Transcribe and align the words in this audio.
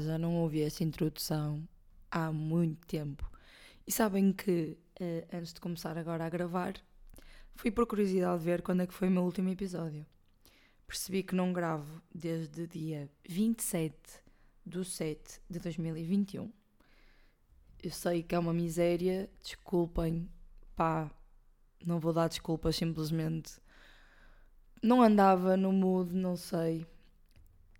Já 0.00 0.18
não 0.18 0.36
ouvi 0.36 0.62
essa 0.62 0.84
introdução 0.84 1.66
há 2.10 2.32
muito 2.32 2.86
tempo. 2.86 3.30
E 3.86 3.92
sabem 3.92 4.32
que, 4.32 4.76
eh, 4.98 5.26
antes 5.32 5.52
de 5.52 5.60
começar 5.60 5.96
agora 5.96 6.24
a 6.24 6.28
gravar, 6.28 6.74
fui 7.54 7.70
por 7.70 7.86
curiosidade 7.86 8.42
ver 8.42 8.62
quando 8.62 8.82
é 8.82 8.86
que 8.86 8.94
foi 8.94 9.08
o 9.08 9.10
meu 9.10 9.22
último 9.22 9.48
episódio. 9.48 10.06
Percebi 10.86 11.22
que 11.22 11.34
não 11.34 11.52
gravo 11.52 12.02
desde 12.14 12.66
dia 12.66 13.08
27 13.28 13.94
de 14.64 14.84
7 14.84 15.40
de 15.48 15.58
2021. 15.58 16.52
Eu 17.82 17.90
sei 17.90 18.22
que 18.22 18.34
é 18.34 18.38
uma 18.38 18.52
miséria, 18.52 19.30
desculpem, 19.42 20.28
pá, 20.74 21.10
não 21.84 22.00
vou 22.00 22.12
dar 22.12 22.28
desculpas, 22.28 22.76
simplesmente 22.76 23.60
não 24.82 25.02
andava 25.02 25.56
no 25.56 25.72
mood, 25.72 26.14
não 26.14 26.36
sei. 26.36 26.86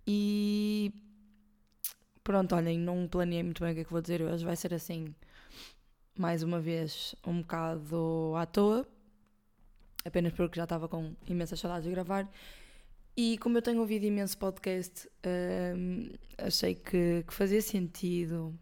E 0.05 0.93
pronto, 2.27 2.53
olhem, 2.55 2.77
não 2.77 3.07
planeei 3.07 3.41
muito 3.41 3.63
bem 3.63 3.71
o 3.71 3.75
que 3.75 3.79
é 3.79 3.83
que 3.85 3.89
vou 3.89 4.01
dizer 4.01 4.21
hoje, 4.21 4.43
vai 4.43 4.57
ser 4.57 4.73
assim, 4.73 5.15
mais 6.13 6.43
uma 6.43 6.59
vez, 6.59 7.15
um 7.25 7.39
bocado 7.39 8.33
à 8.35 8.45
toa, 8.45 8.85
apenas 10.03 10.33
porque 10.33 10.57
já 10.57 10.65
estava 10.65 10.89
com 10.89 11.15
imensas 11.25 11.57
saudades 11.57 11.85
de 11.85 11.91
gravar. 11.91 12.29
E 13.15 13.37
como 13.37 13.57
eu 13.57 13.61
tenho 13.61 13.79
ouvido 13.79 14.03
imenso 14.03 14.37
podcast, 14.37 15.09
hum, 15.77 16.09
achei 16.37 16.75
que, 16.75 17.23
que 17.25 17.33
fazia 17.33 17.61
sentido 17.61 18.53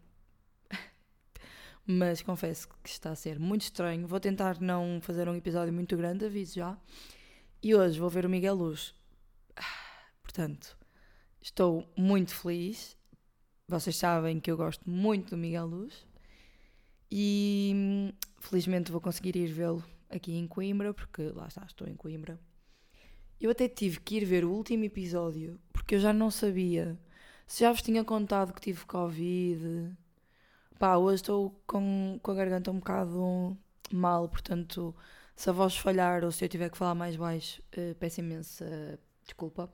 mas 1.84 2.22
confesso 2.22 2.68
que 2.68 2.88
está 2.88 3.10
a 3.10 3.16
ser 3.16 3.36
muito 3.40 3.62
estranho. 3.62 4.06
Vou 4.06 4.20
tentar 4.20 4.60
não 4.60 5.00
fazer 5.02 5.28
um 5.28 5.34
episódio 5.34 5.74
muito 5.74 5.96
grande, 5.96 6.24
aviso 6.24 6.54
já. 6.54 6.78
E 7.60 7.74
hoje 7.74 7.98
vou 7.98 8.08
ver 8.08 8.26
o 8.26 8.30
Miguel 8.30 8.54
Luz. 8.54 8.94
Portanto, 10.22 10.78
estou 11.42 11.92
muito 11.96 12.32
feliz. 12.32 12.96
Vocês 13.68 13.96
sabem 13.96 14.40
que 14.40 14.50
eu 14.50 14.56
gosto 14.56 14.88
muito 14.88 15.30
do 15.30 15.36
Miguel 15.36 15.66
Luz. 15.66 16.06
E 17.10 18.12
felizmente 18.40 18.92
vou 18.92 19.00
conseguir 19.00 19.36
ir 19.36 19.48
vê-lo 19.48 19.84
aqui 20.08 20.36
em 20.36 20.46
Coimbra, 20.46 20.92
porque 20.92 21.22
lá 21.34 21.46
está, 21.46 21.64
estou 21.66 21.86
em 21.86 21.94
Coimbra. 21.94 22.38
Eu 23.40 23.50
até 23.50 23.68
tive 23.68 24.00
que 24.00 24.16
ir 24.16 24.24
ver 24.24 24.44
o 24.44 24.50
último 24.50 24.84
episódio, 24.84 25.60
porque 25.72 25.96
eu 25.96 26.00
já 26.00 26.12
não 26.12 26.30
sabia 26.30 26.98
se 27.46 27.60
já 27.60 27.70
vos 27.70 27.82
tinha 27.82 28.04
contado 28.04 28.52
que 28.52 28.60
tive 28.60 28.84
Covid 28.86 29.96
Pá, 30.78 30.96
hoje 30.96 31.22
estou 31.22 31.58
com, 31.66 32.18
com 32.22 32.30
a 32.32 32.34
garganta 32.34 32.70
um 32.70 32.78
bocado 32.78 33.56
mal, 33.90 34.28
portanto, 34.28 34.94
se 35.34 35.48
a 35.48 35.52
voz 35.52 35.74
falhar 35.76 36.22
ou 36.22 36.30
se 36.30 36.44
eu 36.44 36.48
tiver 36.50 36.68
que 36.70 36.76
falar 36.76 36.94
mais 36.94 37.16
baixo, 37.16 37.62
uh, 37.78 37.94
peço 37.94 38.20
imensa 38.20 38.98
desculpa. 39.24 39.72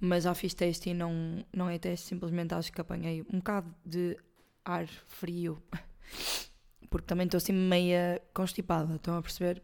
Mas 0.00 0.24
já 0.24 0.34
fiz 0.34 0.54
teste 0.54 0.90
e 0.90 0.94
não, 0.94 1.44
não 1.52 1.68
é 1.68 1.78
teste, 1.78 2.06
simplesmente 2.06 2.54
acho 2.54 2.72
que 2.72 2.80
apanhei 2.80 3.22
um 3.32 3.38
bocado 3.38 3.74
de 3.84 4.16
ar 4.64 4.86
frio. 4.86 5.62
Porque 6.90 7.06
também 7.06 7.26
estou 7.26 7.38
assim 7.38 7.52
meia 7.52 8.22
constipada, 8.32 8.94
estão 8.94 9.16
a 9.16 9.22
perceber? 9.22 9.62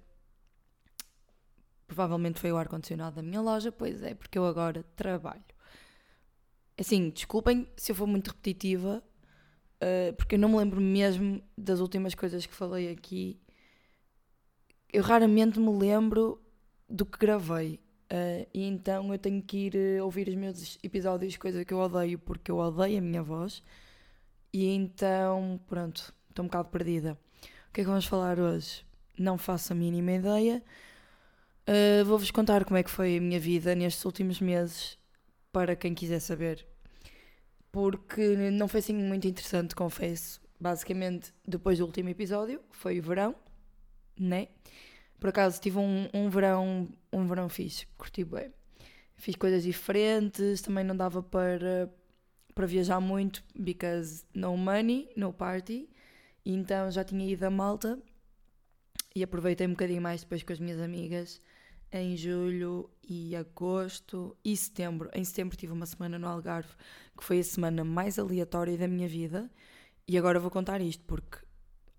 Provavelmente 1.86 2.40
foi 2.40 2.52
o 2.52 2.56
ar-condicionado 2.56 3.16
da 3.16 3.22
minha 3.22 3.40
loja, 3.40 3.70
pois 3.70 4.02
é, 4.02 4.14
porque 4.14 4.36
eu 4.36 4.44
agora 4.46 4.82
trabalho. 4.96 5.44
Assim, 6.76 7.10
desculpem 7.10 7.68
se 7.76 7.92
eu 7.92 7.96
for 7.96 8.06
muito 8.06 8.28
repetitiva, 8.28 9.02
uh, 9.76 10.12
porque 10.16 10.34
eu 10.34 10.38
não 10.38 10.48
me 10.48 10.56
lembro 10.56 10.80
mesmo 10.80 11.42
das 11.56 11.80
últimas 11.80 12.14
coisas 12.14 12.44
que 12.44 12.54
falei 12.54 12.90
aqui. 12.90 13.40
Eu 14.92 15.02
raramente 15.02 15.60
me 15.60 15.70
lembro 15.70 16.42
do 16.88 17.06
que 17.06 17.18
gravei. 17.18 17.80
Uh, 18.14 18.46
e 18.54 18.64
então 18.64 19.12
eu 19.12 19.18
tenho 19.18 19.42
que 19.42 19.66
ir 19.66 19.74
uh, 19.74 20.04
ouvir 20.04 20.28
os 20.28 20.34
meus 20.36 20.78
episódios, 20.82 21.36
coisa 21.36 21.64
que 21.64 21.74
eu 21.74 21.78
odeio, 21.78 22.18
porque 22.18 22.50
eu 22.50 22.58
odeio 22.58 22.98
a 22.98 23.00
minha 23.00 23.22
voz. 23.22 23.62
E 24.52 24.66
então, 24.66 25.60
pronto, 25.66 26.14
estou 26.28 26.44
um 26.44 26.48
bocado 26.48 26.68
perdida. 26.68 27.18
O 27.68 27.72
que 27.72 27.80
é 27.80 27.84
que 27.84 27.90
vamos 27.90 28.06
falar 28.06 28.38
hoje? 28.38 28.84
Não 29.18 29.36
faço 29.36 29.72
a 29.72 29.76
mínima 29.76 30.12
ideia. 30.12 30.62
Uh, 31.68 32.04
Vou-vos 32.04 32.30
contar 32.30 32.64
como 32.64 32.76
é 32.76 32.82
que 32.82 32.90
foi 32.90 33.16
a 33.16 33.20
minha 33.20 33.40
vida 33.40 33.74
nestes 33.74 34.04
últimos 34.04 34.40
meses, 34.40 34.98
para 35.52 35.74
quem 35.74 35.94
quiser 35.94 36.20
saber 36.20 36.66
porque 37.74 38.36
não 38.52 38.68
foi 38.68 38.78
assim 38.78 38.94
muito 38.94 39.26
interessante, 39.26 39.74
confesso. 39.74 40.40
Basicamente, 40.60 41.34
depois 41.44 41.78
do 41.78 41.84
último 41.84 42.08
episódio, 42.08 42.60
foi 42.70 43.00
o 43.00 43.02
verão, 43.02 43.34
né? 44.16 44.46
Por 45.18 45.28
acaso 45.30 45.60
tive 45.60 45.78
um, 45.78 46.08
um 46.12 46.28
verão, 46.28 46.88
um 47.12 47.26
verão 47.26 47.48
fixe, 47.48 47.86
curti 47.96 48.24
bem. 48.24 48.52
Fiz 49.16 49.36
coisas 49.36 49.62
diferentes, 49.62 50.60
também 50.60 50.84
não 50.84 50.96
dava 50.96 51.22
para, 51.22 51.90
para 52.54 52.66
viajar 52.66 53.00
muito, 53.00 53.42
because 53.54 54.24
no 54.34 54.56
money, 54.56 55.08
no 55.16 55.32
party. 55.32 55.88
E 56.44 56.52
então 56.52 56.90
já 56.90 57.02
tinha 57.02 57.26
ido 57.26 57.44
a 57.44 57.50
Malta 57.50 57.98
e 59.14 59.22
aproveitei 59.22 59.66
um 59.66 59.70
bocadinho 59.70 60.02
mais 60.02 60.22
depois 60.22 60.42
com 60.42 60.52
as 60.52 60.58
minhas 60.58 60.80
amigas 60.80 61.40
em 61.94 62.16
julho 62.16 62.90
e 63.08 63.36
agosto 63.36 64.36
e 64.44 64.56
setembro. 64.56 65.08
Em 65.14 65.24
setembro 65.24 65.56
tive 65.56 65.72
uma 65.72 65.86
semana 65.86 66.18
no 66.18 66.26
Algarve, 66.26 66.74
que 67.16 67.22
foi 67.22 67.38
a 67.38 67.44
semana 67.44 67.84
mais 67.84 68.18
aleatória 68.18 68.76
da 68.76 68.88
minha 68.88 69.06
vida. 69.06 69.48
E 70.06 70.18
agora 70.18 70.40
vou 70.40 70.50
contar 70.50 70.80
isto 70.80 71.04
porque 71.04 71.38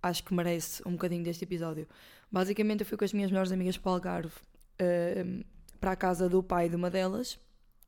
acho 0.05 0.23
que 0.23 0.33
merece 0.33 0.81
um 0.88 0.91
bocadinho 0.91 1.23
deste 1.23 1.43
episódio. 1.43 1.88
Basicamente, 2.31 2.81
eu 2.81 2.85
fui 2.85 2.97
com 2.97 3.05
as 3.05 3.13
minhas 3.13 3.31
melhores 3.31 3.51
amigas 3.51 3.77
para 3.77 3.89
o 3.89 3.93
Algarve, 3.93 4.35
uh, 4.81 5.45
para 5.79 5.91
a 5.91 5.95
casa 5.95 6.29
do 6.29 6.43
pai 6.43 6.69
de 6.69 6.75
uma 6.75 6.89
delas, 6.89 7.39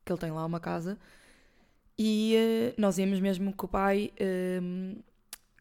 que 0.04 0.12
ele 0.12 0.18
tem 0.18 0.30
lá 0.30 0.44
uma 0.44 0.58
casa, 0.58 0.98
e 1.96 2.34
uh, 2.36 2.80
nós 2.80 2.98
íamos 2.98 3.20
mesmo 3.20 3.52
com 3.52 3.66
o 3.66 3.68
pai, 3.68 4.12
uh, 4.20 5.02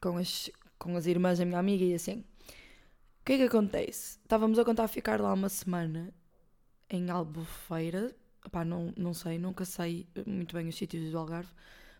com, 0.01 0.17
as, 0.17 0.49
com 0.79 0.95
as 0.95 1.05
irmãs 1.05 1.37
da 1.37 1.45
minha 1.45 1.59
amiga 1.59 1.83
e 1.83 1.93
assim. 1.93 2.23
O 3.21 3.25
que 3.25 3.33
é 3.33 3.37
que 3.37 3.43
acontece? 3.43 4.17
Estávamos 4.23 4.57
a 4.57 4.65
contar 4.65 4.87
ficar 4.87 5.19
lá 5.19 5.33
uma 5.33 5.49
semana 5.49 6.13
em 6.89 7.09
Albufeira. 7.09 8.15
Pá, 8.51 8.63
não, 8.63 8.93
não 8.95 9.13
sei, 9.13 9.37
nunca 9.37 9.65
sei 9.65 10.07
muito 10.25 10.55
bem 10.55 10.69
os 10.69 10.75
sítios 10.75 11.11
do 11.11 11.17
Algarve, 11.17 11.51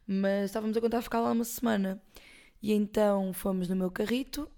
mas 0.07 0.45
estávamos 0.45 0.78
a 0.78 0.81
contar 0.81 1.01
ficar 1.01 1.19
lá 1.19 1.31
uma 1.31 1.44
semana. 1.44 2.01
E 2.67 2.73
então 2.73 3.31
fomos 3.31 3.69
no 3.69 3.78
meu 3.78 3.89
carrito 3.89 4.51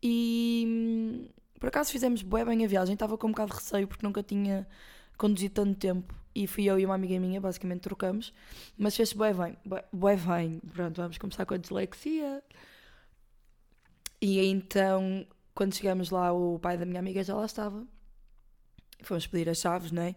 e 0.00 1.28
por 1.58 1.66
acaso 1.66 1.90
fizemos 1.90 2.22
bué 2.22 2.44
bem 2.44 2.64
a 2.64 2.68
viagem. 2.68 2.92
Estava 2.94 3.18
com 3.18 3.26
um 3.26 3.32
bocado 3.32 3.50
de 3.50 3.56
receio 3.56 3.88
porque 3.88 4.06
nunca 4.06 4.22
tinha 4.22 4.64
conduzido 5.18 5.52
tanto 5.52 5.76
tempo 5.76 6.14
e 6.32 6.46
fui 6.46 6.66
eu 6.66 6.78
e 6.78 6.86
uma 6.86 6.94
amiga 6.94 7.18
minha, 7.18 7.40
basicamente 7.40 7.80
trocamos, 7.80 8.32
mas 8.78 8.94
fez 8.94 9.12
bué 9.12 9.34
bem, 9.34 9.56
bué, 9.64 9.84
bué 9.92 10.16
bem. 10.16 10.60
Pronto, 10.72 11.02
vamos 11.02 11.18
começar 11.18 11.44
com 11.44 11.54
a 11.54 11.56
dislexia. 11.56 12.40
E 14.20 14.38
então, 14.46 15.26
quando 15.56 15.74
chegamos 15.74 16.10
lá, 16.10 16.32
o 16.32 16.60
pai 16.60 16.78
da 16.78 16.86
minha 16.86 17.00
amiga 17.00 17.24
já 17.24 17.34
lá 17.34 17.46
estava 17.46 17.84
fomos 19.02 19.26
pedir 19.26 19.48
as 19.48 19.58
chaves, 19.58 19.90
não 19.90 20.02
é? 20.02 20.14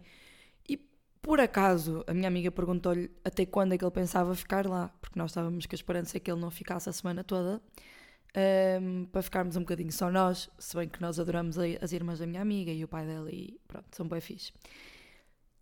Por 1.22 1.40
acaso 1.40 2.04
a 2.08 2.14
minha 2.14 2.28
amiga 2.28 2.52
perguntou-lhe 2.52 3.12
até 3.24 3.46
quando 3.46 3.74
é 3.74 3.78
que 3.78 3.84
ele 3.84 3.92
pensava 3.92 4.34
ficar 4.36 4.66
lá, 4.66 4.90
porque 5.02 5.20
nós 5.20 5.32
estávamos 5.32 5.66
com 5.66 5.74
a 5.74 5.76
esperança 5.76 6.20
que 6.20 6.32
ele 6.32 6.40
não 6.40 6.52
ficasse 6.52 6.90
a 6.90 6.94
semana 6.94 7.24
toda, 7.24 7.62
um, 8.82 9.06
para 9.06 9.22
ficarmos 9.22 9.56
um 9.56 9.62
bocadinho 9.62 9.92
só 9.92 10.12
nós, 10.12 10.50
se 10.58 10.76
bem 10.76 10.88
que 10.88 11.02
nós 11.02 11.20
adoramos 11.20 11.58
as 11.82 11.92
irmãs 11.92 12.20
da 12.20 12.28
minha 12.28 12.42
amiga 12.42 12.72
e 12.72 12.84
o 12.84 12.88
pai 12.88 13.06
dela 13.06 13.30
e 13.32 13.60
pronto, 13.68 13.88
são 13.92 14.08
bem 14.08 14.22
fixe. 14.22 14.54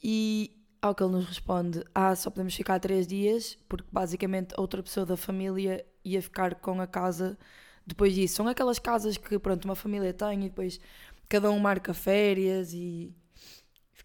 E 0.03 0.51
ao 0.81 0.93
que 0.93 1.01
ele 1.01 1.13
nos 1.13 1.25
responde, 1.25 1.83
ah, 1.95 2.15
só 2.15 2.29
podemos 2.29 2.53
ficar 2.53 2.79
três 2.79 3.07
dias, 3.07 3.57
porque 3.67 3.87
basicamente 3.91 4.53
outra 4.57 4.83
pessoa 4.83 5.05
da 5.05 5.17
família 5.17 5.85
ia 6.03 6.21
ficar 6.21 6.55
com 6.55 6.79
a 6.79 6.87
casa 6.87 7.37
depois 7.85 8.13
disso. 8.13 8.35
São 8.35 8.47
aquelas 8.47 8.77
casas 8.77 9.17
que, 9.17 9.39
pronto, 9.39 9.65
uma 9.65 9.75
família 9.75 10.13
tem 10.13 10.45
e 10.45 10.49
depois 10.49 10.79
cada 11.27 11.49
um 11.49 11.59
marca 11.59 11.93
férias 11.93 12.73
e 12.73 13.11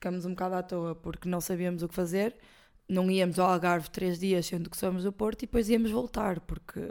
ficamos 0.01 0.25
um 0.25 0.31
bocado 0.31 0.55
à 0.55 0.63
toa 0.63 0.95
porque 0.95 1.29
não 1.29 1.43
sabíamos 1.43 1.83
o 1.83 1.89
que 1.89 1.95
fazer. 1.95 2.35
Não 2.89 3.11
íamos 3.11 3.39
ao 3.39 3.51
Algarve 3.51 3.91
três 3.91 4.19
dias, 4.19 4.47
sendo 4.47 4.71
que 4.71 4.77
somos 4.77 5.05
do 5.05 5.13
Porto, 5.13 5.43
e 5.43 5.47
depois 5.47 5.69
íamos 5.69 5.91
voltar, 5.91 6.41
porque 6.41 6.91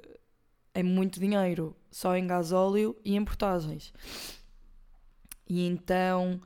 é 0.74 0.84
muito 0.84 1.20
dinheiro 1.20 1.76
só 1.92 2.16
em 2.16 2.26
gasóleo 2.26 2.96
e 3.04 3.16
em 3.16 3.26
portagens. 3.26 3.92
E 5.48 5.66
então, 5.66 6.40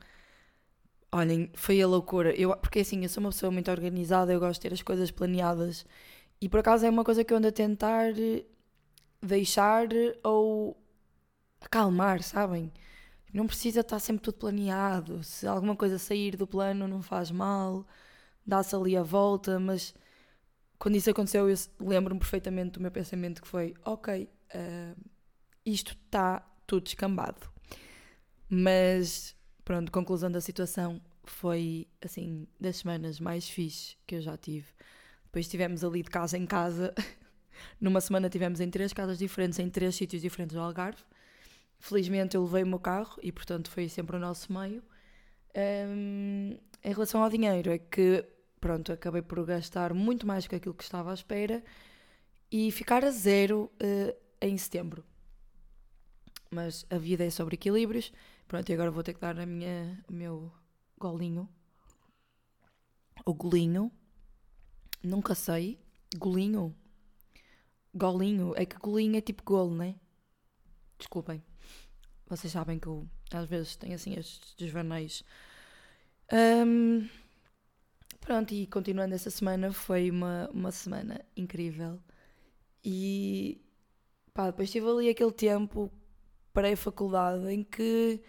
olhem, 1.12 1.50
foi 1.54 1.80
a 1.82 1.86
loucura. 1.86 2.34
Eu, 2.34 2.56
porque 2.56 2.80
assim, 2.80 3.02
eu 3.02 3.08
sou 3.10 3.22
uma 3.22 3.30
pessoa 3.30 3.52
muito 3.52 3.70
organizada, 3.70 4.32
eu 4.32 4.40
gosto 4.40 4.60
de 4.60 4.68
ter 4.68 4.74
as 4.74 4.82
coisas 4.82 5.10
planeadas, 5.10 5.86
e 6.40 6.48
por 6.48 6.60
acaso 6.60 6.86
é 6.86 6.90
uma 6.90 7.04
coisa 7.04 7.22
que 7.22 7.32
eu 7.32 7.36
ando 7.36 7.48
a 7.48 7.52
tentar 7.52 8.12
deixar 9.22 9.86
ou 10.22 10.76
acalmar, 11.60 12.22
sabem? 12.22 12.72
Não 13.34 13.46
precisa 13.46 13.80
estar 13.80 13.98
sempre 13.98 14.22
tudo 14.22 14.38
planeado. 14.38 15.22
Se 15.22 15.46
alguma 15.46 15.76
coisa 15.76 15.98
sair 15.98 16.36
do 16.36 16.46
plano, 16.46 16.88
não 16.88 17.02
faz 17.02 17.30
mal, 17.30 17.86
dá-se 18.46 18.74
ali 18.74 18.96
a 18.96 19.02
volta, 19.02 19.58
mas 19.58 19.94
quando 20.78 20.96
isso 20.96 21.10
aconteceu, 21.10 21.48
eu 21.48 21.56
lembro-me 21.80 22.20
perfeitamente 22.20 22.72
do 22.72 22.80
meu 22.80 22.90
pensamento 22.90 23.42
que 23.42 23.48
foi: 23.48 23.74
ok, 23.84 24.28
uh, 24.54 25.00
isto 25.66 25.96
está 26.06 26.46
tudo 26.66 26.86
escambado. 26.86 27.50
Mas, 28.48 29.36
pronto, 29.64 29.90
conclusão 29.90 30.30
da 30.30 30.40
situação 30.40 31.00
foi, 31.24 31.88
assim, 32.02 32.46
das 32.60 32.76
semanas 32.76 33.18
mais 33.18 33.48
fixe 33.48 33.96
que 34.06 34.14
eu 34.14 34.20
já 34.22 34.36
tive. 34.36 34.68
Depois 35.24 35.46
estivemos 35.46 35.82
ali 35.82 36.02
de 36.02 36.10
casa 36.10 36.38
em 36.38 36.46
casa, 36.46 36.94
Numa 37.80 38.00
semana 38.00 38.28
tivemos 38.28 38.60
em 38.60 38.70
três 38.70 38.92
casas 38.92 39.18
diferentes, 39.18 39.58
em 39.58 39.68
três 39.68 39.94
sítios 39.94 40.22
diferentes 40.22 40.54
do 40.54 40.60
Algarve. 40.60 41.02
Felizmente 41.84 42.34
eu 42.34 42.42
levei 42.42 42.62
o 42.62 42.66
meu 42.66 42.78
carro 42.78 43.18
e, 43.22 43.30
portanto, 43.30 43.70
foi 43.70 43.90
sempre 43.90 44.16
o 44.16 44.18
nosso 44.18 44.50
meio. 44.50 44.82
Um, 45.54 46.56
em 46.82 46.92
relação 46.94 47.22
ao 47.22 47.28
dinheiro, 47.28 47.70
é 47.70 47.76
que, 47.76 48.24
pronto, 48.58 48.90
acabei 48.90 49.20
por 49.20 49.44
gastar 49.44 49.92
muito 49.92 50.26
mais 50.26 50.44
do 50.44 50.48
que 50.48 50.56
aquilo 50.56 50.74
que 50.74 50.82
estava 50.82 51.10
à 51.10 51.14
espera 51.14 51.62
e 52.50 52.72
ficar 52.72 53.04
a 53.04 53.10
zero 53.10 53.70
uh, 53.82 54.16
em 54.40 54.56
setembro. 54.56 55.04
Mas 56.50 56.86
a 56.88 56.96
vida 56.96 57.22
é 57.22 57.28
sobre 57.28 57.56
equilíbrios. 57.56 58.14
Pronto, 58.48 58.66
e 58.66 58.72
agora 58.72 58.90
vou 58.90 59.02
ter 59.02 59.12
que 59.12 59.20
dar 59.20 59.38
a 59.38 59.44
minha, 59.44 60.02
o 60.08 60.12
meu 60.14 60.50
golinho. 60.98 61.46
O 63.26 63.34
golinho. 63.34 63.92
Nunca 65.02 65.34
sei. 65.34 65.78
Golinho. 66.16 66.74
Golinho. 67.94 68.54
É 68.56 68.64
que 68.64 68.78
golinho 68.78 69.18
é 69.18 69.20
tipo 69.20 69.42
golo, 69.44 69.74
né? 69.74 69.96
Desculpem. 70.98 71.44
Vocês 72.36 72.52
sabem 72.52 72.78
que 72.78 72.88
eu 72.88 73.06
às 73.32 73.48
vezes 73.48 73.76
tenho 73.76 73.94
assim 73.94 74.14
estes 74.14 74.54
desvaneios. 74.56 75.22
Um, 76.32 77.08
pronto, 78.20 78.52
e 78.52 78.66
continuando 78.66 79.14
essa 79.14 79.30
semana, 79.30 79.72
foi 79.72 80.10
uma, 80.10 80.50
uma 80.52 80.72
semana 80.72 81.24
incrível. 81.36 82.00
E 82.84 83.60
pá, 84.32 84.46
depois 84.46 84.70
tive 84.70 84.88
ali 84.88 85.08
aquele 85.08 85.32
tempo 85.32 85.90
pré-faculdade 86.52 87.46
em 87.52 87.62
que 87.62 88.20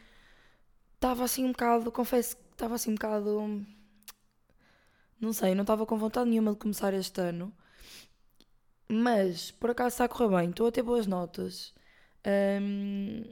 estava 0.95 1.23
assim 1.23 1.45
um 1.45 1.51
bocado, 1.51 1.91
confesso 1.91 2.37
que 2.37 2.43
estava 2.51 2.75
assim 2.75 2.91
um 2.91 2.95
bocado. 2.95 3.65
Não 5.19 5.33
sei, 5.33 5.55
não 5.55 5.63
estava 5.63 5.85
com 5.85 5.97
vontade 5.97 6.29
nenhuma 6.29 6.51
de 6.51 6.57
começar 6.59 6.93
este 6.93 7.21
ano. 7.21 7.51
Mas 8.87 9.51
por 9.51 9.71
acaso 9.71 9.95
está 9.95 10.05
a 10.05 10.09
correr 10.09 10.29
bem, 10.37 10.49
estou 10.51 10.67
a 10.67 10.71
ter 10.71 10.83
boas 10.83 11.07
notas. 11.07 11.73
Um, 12.61 13.23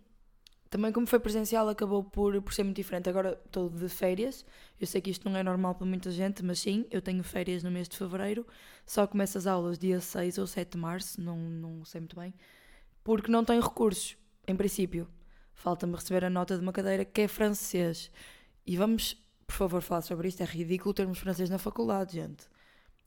também, 0.73 0.91
como 0.91 1.05
foi 1.05 1.19
presencial, 1.19 1.69
acabou 1.69 2.03
por, 2.03 2.41
por 2.41 2.51
ser 2.51 2.63
muito 2.63 2.77
diferente. 2.77 3.07
Agora 3.07 3.39
estou 3.45 3.69
de 3.69 3.87
férias. 3.87 4.43
Eu 4.81 4.87
sei 4.87 4.99
que 5.01 5.11
isto 5.11 5.29
não 5.29 5.37
é 5.37 5.43
normal 5.43 5.75
para 5.75 5.85
muita 5.85 6.09
gente, 6.09 6.43
mas 6.43 6.57
sim, 6.61 6.87
eu 6.89 6.99
tenho 6.99 7.23
férias 7.23 7.61
no 7.61 7.69
mês 7.69 7.87
de 7.87 7.95
fevereiro. 7.95 8.43
Só 8.83 9.05
começo 9.05 9.37
as 9.37 9.45
aulas 9.45 9.77
dia 9.77 10.01
6 10.01 10.39
ou 10.39 10.47
7 10.47 10.71
de 10.71 10.77
março, 10.79 11.21
não, 11.21 11.37
não 11.37 11.85
sei 11.85 12.01
muito 12.01 12.15
bem. 12.15 12.33
Porque 13.03 13.31
não 13.31 13.45
tenho 13.45 13.61
recursos, 13.61 14.17
em 14.47 14.55
princípio. 14.55 15.07
Falta-me 15.53 15.93
receber 15.95 16.25
a 16.25 16.29
nota 16.29 16.55
de 16.55 16.63
uma 16.63 16.73
cadeira 16.73 17.05
que 17.05 17.21
é 17.21 17.27
francês. 17.27 18.09
E 18.65 18.75
vamos, 18.75 19.15
por 19.45 19.53
favor, 19.53 19.81
falar 19.83 20.01
sobre 20.01 20.27
isto. 20.27 20.41
É 20.41 20.45
ridículo 20.45 20.91
termos 20.91 21.19
francês 21.19 21.51
na 21.51 21.59
faculdade, 21.59 22.13
gente. 22.13 22.47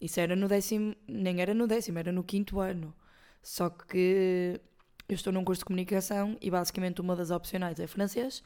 Isso 0.01 0.21
era 0.21 0.37
no 0.37 0.47
décimo, 0.47 0.95
nem 1.09 1.41
era 1.41 1.53
no 1.53 1.67
décimo, 1.67 1.99
era 1.99 2.12
no 2.12 2.23
quinto 2.23 2.61
ano. 2.61 2.95
Só 3.43 3.71
que 3.71 4.61
eu 5.08 5.14
estou 5.14 5.32
num 5.32 5.44
curso 5.44 5.61
de 5.61 5.67
comunicação 5.67 6.37
e 6.41 6.50
basicamente 6.50 7.00
uma 7.00 7.14
das 7.14 7.31
opcionais 7.31 7.79
é 7.79 7.87
francês. 7.87 8.43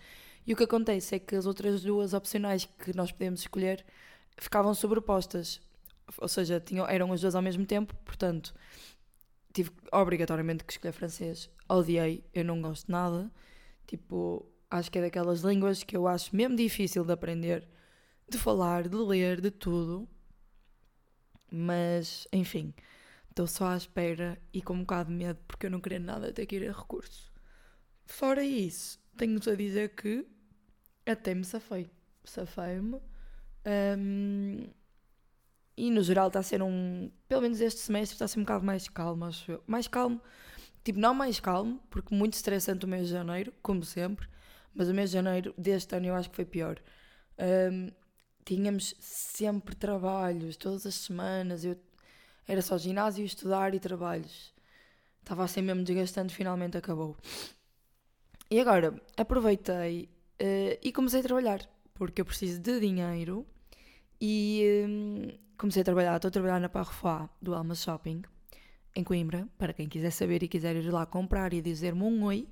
E 0.46 0.52
o 0.52 0.56
que 0.56 0.64
acontece 0.64 1.14
é 1.14 1.18
que 1.18 1.34
as 1.34 1.46
outras 1.46 1.82
duas 1.82 2.12
opcionais 2.12 2.64
que 2.64 2.94
nós 2.94 3.12
podemos 3.12 3.40
escolher 3.40 3.84
ficavam 4.36 4.74
sobrepostas. 4.74 5.60
Ou 6.18 6.28
seja, 6.28 6.60
tinham, 6.60 6.86
eram 6.88 7.12
as 7.12 7.20
duas 7.20 7.34
ao 7.34 7.42
mesmo 7.42 7.64
tempo, 7.64 7.94
portanto, 8.04 8.54
tive 9.52 9.70
obrigatoriamente 9.92 10.64
que 10.64 10.72
escolher 10.72 10.92
francês. 10.92 11.50
Odiei, 11.68 12.24
eu 12.34 12.44
não 12.44 12.60
gosto 12.60 12.90
nada. 12.90 13.30
Tipo, 13.86 14.46
acho 14.70 14.90
que 14.90 14.98
é 14.98 15.02
daquelas 15.02 15.40
línguas 15.40 15.82
que 15.82 15.96
eu 15.96 16.06
acho 16.06 16.34
mesmo 16.34 16.56
difícil 16.56 17.04
de 17.04 17.12
aprender, 17.12 17.66
de 18.28 18.38
falar, 18.38 18.88
de 18.88 18.96
ler, 18.96 19.40
de 19.40 19.50
tudo. 19.50 20.08
Mas, 21.50 22.28
enfim, 22.32 22.72
Estou 23.30 23.46
só 23.46 23.68
à 23.68 23.76
espera 23.76 24.38
e 24.52 24.60
com 24.60 24.74
um 24.74 24.80
bocado 24.80 25.08
de 25.08 25.16
medo 25.16 25.38
porque 25.46 25.66
eu 25.66 25.70
não 25.70 25.80
queria 25.80 26.00
nada 26.00 26.32
ter 26.32 26.46
que 26.46 26.56
ir 26.56 26.68
a 26.68 26.72
recurso. 26.72 27.32
Fora 28.04 28.44
isso, 28.44 28.98
tenho-vos 29.16 29.46
a 29.48 29.54
dizer 29.54 29.94
que 29.94 30.26
até 31.06 31.34
me 31.34 31.44
safei. 31.44 31.88
Safei-me. 32.24 33.00
Um, 33.66 34.66
e 35.76 35.90
no 35.90 36.02
geral 36.02 36.26
está 36.26 36.40
a 36.40 36.42
ser 36.42 36.62
um. 36.62 37.10
Pelo 37.28 37.42
menos 37.42 37.60
este 37.60 37.80
semestre 37.80 38.14
está 38.14 38.24
a 38.26 38.28
ser 38.28 38.38
um 38.38 38.42
bocado 38.42 38.64
mais 38.64 38.88
calmo, 38.88 39.24
acho 39.24 39.52
eu. 39.52 39.62
Mais 39.66 39.88
calmo. 39.88 40.20
Tipo, 40.84 40.98
não 40.98 41.14
mais 41.14 41.40
calmo, 41.40 41.80
porque 41.90 42.14
muito 42.14 42.34
estressante 42.34 42.84
o 42.84 42.88
mês 42.88 43.06
de 43.06 43.12
janeiro, 43.12 43.52
como 43.62 43.84
sempre. 43.84 44.28
Mas 44.74 44.88
o 44.88 44.94
mês 44.94 45.10
de 45.10 45.14
janeiro 45.14 45.54
deste 45.56 45.94
ano 45.94 46.06
eu 46.06 46.14
acho 46.14 46.30
que 46.30 46.36
foi 46.36 46.44
pior. 46.44 46.80
Um, 47.38 47.90
tínhamos 48.44 48.94
sempre 48.98 49.74
trabalhos, 49.74 50.56
todas 50.56 50.84
as 50.86 50.94
semanas. 50.94 51.64
Eu 51.64 51.76
era 52.50 52.61
só 52.61 52.76
ginásio, 52.76 53.25
estudar 53.25 53.75
e 53.75 53.79
trabalhos. 53.79 54.52
Estava 55.20 55.44
assim 55.44 55.62
mesmo 55.62 55.85
desgastante, 55.85 56.35
finalmente 56.35 56.76
acabou. 56.76 57.17
E 58.50 58.58
agora 58.58 59.00
aproveitei 59.17 60.11
uh, 60.43 60.79
e 60.82 60.93
comecei 60.93 61.20
a 61.20 61.23
trabalhar, 61.23 61.61
porque 61.94 62.20
eu 62.20 62.25
preciso 62.25 62.61
de 62.61 62.81
dinheiro 62.81 63.47
e 64.20 64.85
um, 64.85 65.29
comecei 65.56 65.82
a 65.82 65.85
trabalhar. 65.85 66.17
Estou 66.17 66.29
a 66.29 66.32
trabalhar 66.32 66.58
na 66.58 66.69
Parfois 66.69 67.29
do 67.41 67.55
Alma 67.55 67.76
Shopping, 67.76 68.23
em 68.97 69.05
Coimbra, 69.05 69.47
para 69.56 69.73
quem 69.73 69.88
quiser 69.88 70.11
saber 70.11 70.43
e 70.43 70.49
quiser 70.49 70.75
ir 70.75 70.91
lá 70.91 71.06
comprar 71.06 71.52
e 71.52 71.62
dizer-me 71.62 72.02
um 72.02 72.25
oi. 72.25 72.49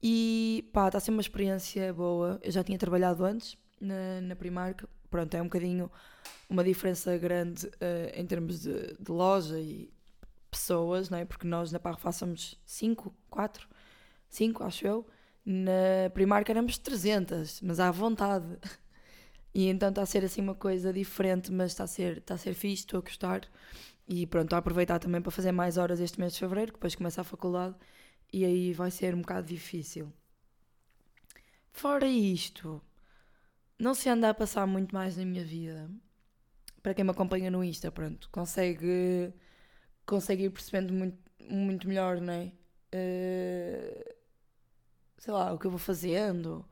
E 0.00 0.70
pá, 0.72 0.86
está 0.86 0.98
a 0.98 1.00
ser 1.00 1.10
uma 1.10 1.20
experiência 1.20 1.92
boa. 1.92 2.38
Eu 2.40 2.52
já 2.52 2.62
tinha 2.62 2.78
trabalhado 2.78 3.24
antes 3.24 3.58
na, 3.80 4.20
na 4.20 4.36
Primark, 4.36 4.84
pronto, 5.10 5.34
é 5.34 5.42
um 5.42 5.46
bocadinho 5.46 5.90
uma 6.48 6.64
diferença 6.64 7.16
grande 7.18 7.66
uh, 7.66 8.12
em 8.14 8.26
termos 8.26 8.60
de, 8.60 8.96
de, 8.98 9.10
loja 9.10 9.58
e 9.58 9.90
pessoas, 10.50 11.10
não 11.10 11.18
é? 11.18 11.24
Porque 11.24 11.46
nós 11.46 11.70
na 11.72 11.78
Parro 11.78 12.12
somos 12.12 12.58
5, 12.64 13.14
4, 13.30 13.68
5, 14.28 14.64
acho 14.64 14.86
eu. 14.86 15.06
Na 15.44 16.10
Primark 16.12 16.48
éramos 16.50 16.78
300, 16.78 17.60
mas 17.62 17.80
à 17.80 17.90
vontade. 17.90 18.46
E 19.54 19.66
então 19.66 19.88
está 19.88 20.02
a 20.02 20.06
ser 20.06 20.24
assim 20.24 20.42
uma 20.42 20.54
coisa 20.54 20.92
diferente, 20.92 21.50
mas 21.50 21.72
está 21.72 21.84
a 21.84 21.86
ser, 21.86 22.18
está 22.18 22.34
a 22.34 22.38
ser 22.38 22.54
fixe, 22.54 22.82
estou 22.82 22.98
a 22.98 23.00
gostar. 23.00 23.48
E 24.06 24.26
pronto, 24.26 24.44
estou 24.44 24.56
a 24.56 24.60
aproveitar 24.60 24.98
também 24.98 25.20
para 25.20 25.30
fazer 25.32 25.52
mais 25.52 25.76
horas 25.76 26.00
este 26.00 26.20
mês 26.20 26.34
de 26.34 26.38
fevereiro, 26.38 26.72
que 26.72 26.78
depois 26.78 26.94
começa 26.94 27.20
a 27.20 27.24
faculdade 27.24 27.74
e 28.32 28.44
aí 28.44 28.72
vai 28.72 28.90
ser 28.90 29.14
um 29.14 29.20
bocado 29.20 29.46
difícil. 29.46 30.12
Fora 31.72 32.06
isto, 32.06 32.82
não 33.78 33.94
se 33.94 34.08
anda 34.08 34.30
a 34.30 34.34
passar 34.34 34.66
muito 34.66 34.94
mais 34.94 35.16
na 35.16 35.24
minha 35.24 35.44
vida. 35.44 35.90
Para 36.82 36.94
quem 36.94 37.04
me 37.04 37.10
acompanha 37.10 37.50
no 37.50 37.62
Insta, 37.64 37.90
pronto, 37.90 38.28
consegue, 38.30 39.32
consegue 40.06 40.44
ir 40.44 40.50
percebendo 40.50 40.92
muito, 40.92 41.18
muito 41.50 41.88
melhor, 41.88 42.20
não 42.20 42.32
é? 42.32 42.52
Uh, 42.94 44.14
sei 45.18 45.32
lá, 45.32 45.52
o 45.52 45.58
que 45.58 45.66
eu 45.66 45.70
vou 45.70 45.78
fazendo. 45.78 46.64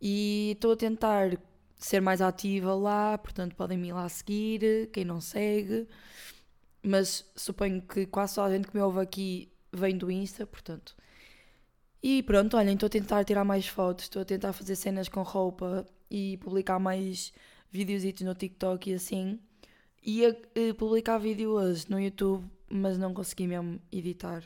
E 0.00 0.52
estou 0.52 0.72
a 0.72 0.76
tentar 0.76 1.38
ser 1.76 2.00
mais 2.00 2.20
ativa 2.20 2.74
lá, 2.74 3.16
portanto 3.18 3.56
podem 3.56 3.78
me 3.78 3.88
ir 3.88 3.92
lá 3.92 4.08
seguir, 4.08 4.90
quem 4.92 5.04
não 5.04 5.20
segue. 5.20 5.88
Mas 6.82 7.30
suponho 7.36 7.82
que 7.82 8.06
quase 8.06 8.34
só 8.34 8.44
a 8.44 8.50
gente 8.50 8.68
que 8.68 8.76
me 8.76 8.82
ouve 8.82 9.00
aqui 9.00 9.52
vem 9.72 9.96
do 9.96 10.10
Insta, 10.10 10.46
portanto. 10.46 10.96
E 12.02 12.22
pronto, 12.22 12.56
olhem, 12.56 12.74
estou 12.74 12.86
a 12.86 12.90
tentar 12.90 13.24
tirar 13.24 13.44
mais 13.44 13.66
fotos, 13.66 14.04
estou 14.06 14.22
a 14.22 14.24
tentar 14.24 14.52
fazer 14.52 14.76
cenas 14.76 15.08
com 15.08 15.22
roupa 15.22 15.86
e 16.10 16.38
publicar 16.38 16.78
mais 16.78 17.32
videozitos 17.70 18.22
no 18.22 18.34
TikTok 18.34 18.90
e 18.90 18.94
assim. 18.94 19.38
Ia 20.02 20.30
uh, 20.30 20.74
publicar 20.74 21.18
vídeos 21.18 21.86
no 21.86 22.00
YouTube, 22.00 22.44
mas 22.68 22.98
não 22.98 23.12
consegui 23.12 23.46
mesmo 23.46 23.80
editar. 23.92 24.42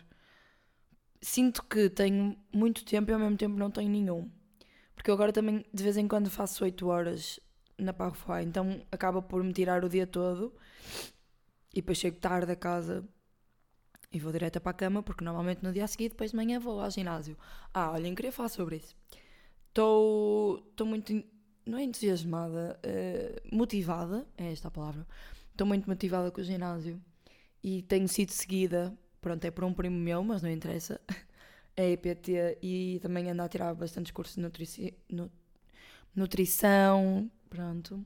Sinto 1.21 1.63
que 1.65 1.89
tenho 1.89 2.37
muito 2.53 2.85
tempo 2.85 3.11
e 3.11 3.15
ao 3.15 3.21
mesmo 3.21 3.37
tempo 3.37 3.57
não 3.57 3.71
tenho 3.71 3.89
nenhum. 3.89 4.31
Porque 4.95 5.11
eu 5.11 5.15
agora 5.15 5.33
também 5.33 5.65
de 5.73 5.83
vez 5.83 5.97
em 5.97 6.09
quando 6.09 6.31
faço 6.31 6.65
8 6.65 6.87
horas 6.87 7.41
na 7.79 7.93
Parfum, 7.93 8.39
então 8.39 8.83
acaba 8.91 9.21
por 9.21 9.43
me 9.43 9.53
tirar 9.53 9.85
o 9.85 9.89
dia 9.89 10.07
todo 10.07 10.55
e 11.73 11.77
depois 11.77 11.99
chego 11.99 12.19
tarde 12.19 12.53
a 12.53 12.57
casa 12.57 13.05
e 14.13 14.21
vou 14.21 14.31
direto 14.31 14.61
para 14.61 14.71
a 14.71 14.75
cama 14.75 15.03
porque 15.03 15.25
normalmente 15.25 15.63
no 15.63 15.73
dia 15.73 15.85
a 15.85 15.89
seguir, 15.89 16.11
depois 16.11 16.31
de 16.31 16.37
manhã, 16.37 16.61
vou 16.61 16.81
ao 16.81 16.91
ginásio. 16.91 17.37
Ah, 17.73 17.91
olhem, 17.91 18.15
queria 18.15 18.31
falar 18.31 18.49
sobre 18.49 18.77
isso. 18.77 18.95
Estou 19.69 20.63
muito 20.87 21.13
não 21.67 21.79
é 21.79 21.85
entusiasmada, 21.85 22.79
uh, 22.85 23.57
motivada, 23.57 24.27
é 24.37 24.53
esta 24.53 24.69
a 24.69 24.71
palavra. 24.71 25.07
Estou 25.51 25.67
muito 25.67 25.89
motivada 25.89 26.31
com 26.31 26.41
o 26.41 26.45
ginásio 26.45 27.01
e 27.63 27.83
tenho 27.83 28.09
sido 28.09 28.31
seguida, 28.31 28.97
pronto, 29.21 29.45
é 29.45 29.51
por 29.51 29.65
um 29.65 29.73
primo 29.73 29.99
meu, 29.99 30.23
mas 30.23 30.43
não 30.43 30.51
interessa, 30.51 31.01
é 31.77 31.91
EPT 31.93 32.59
e 32.63 32.99
também 33.01 33.31
ando 33.31 33.43
a 33.43 33.49
tirar 33.49 33.75
bastantes 33.75 34.13
cursos 34.13 34.37
de 34.37 34.95
nu 35.11 35.31
nutrição, 36.15 37.31
pronto. 37.49 38.05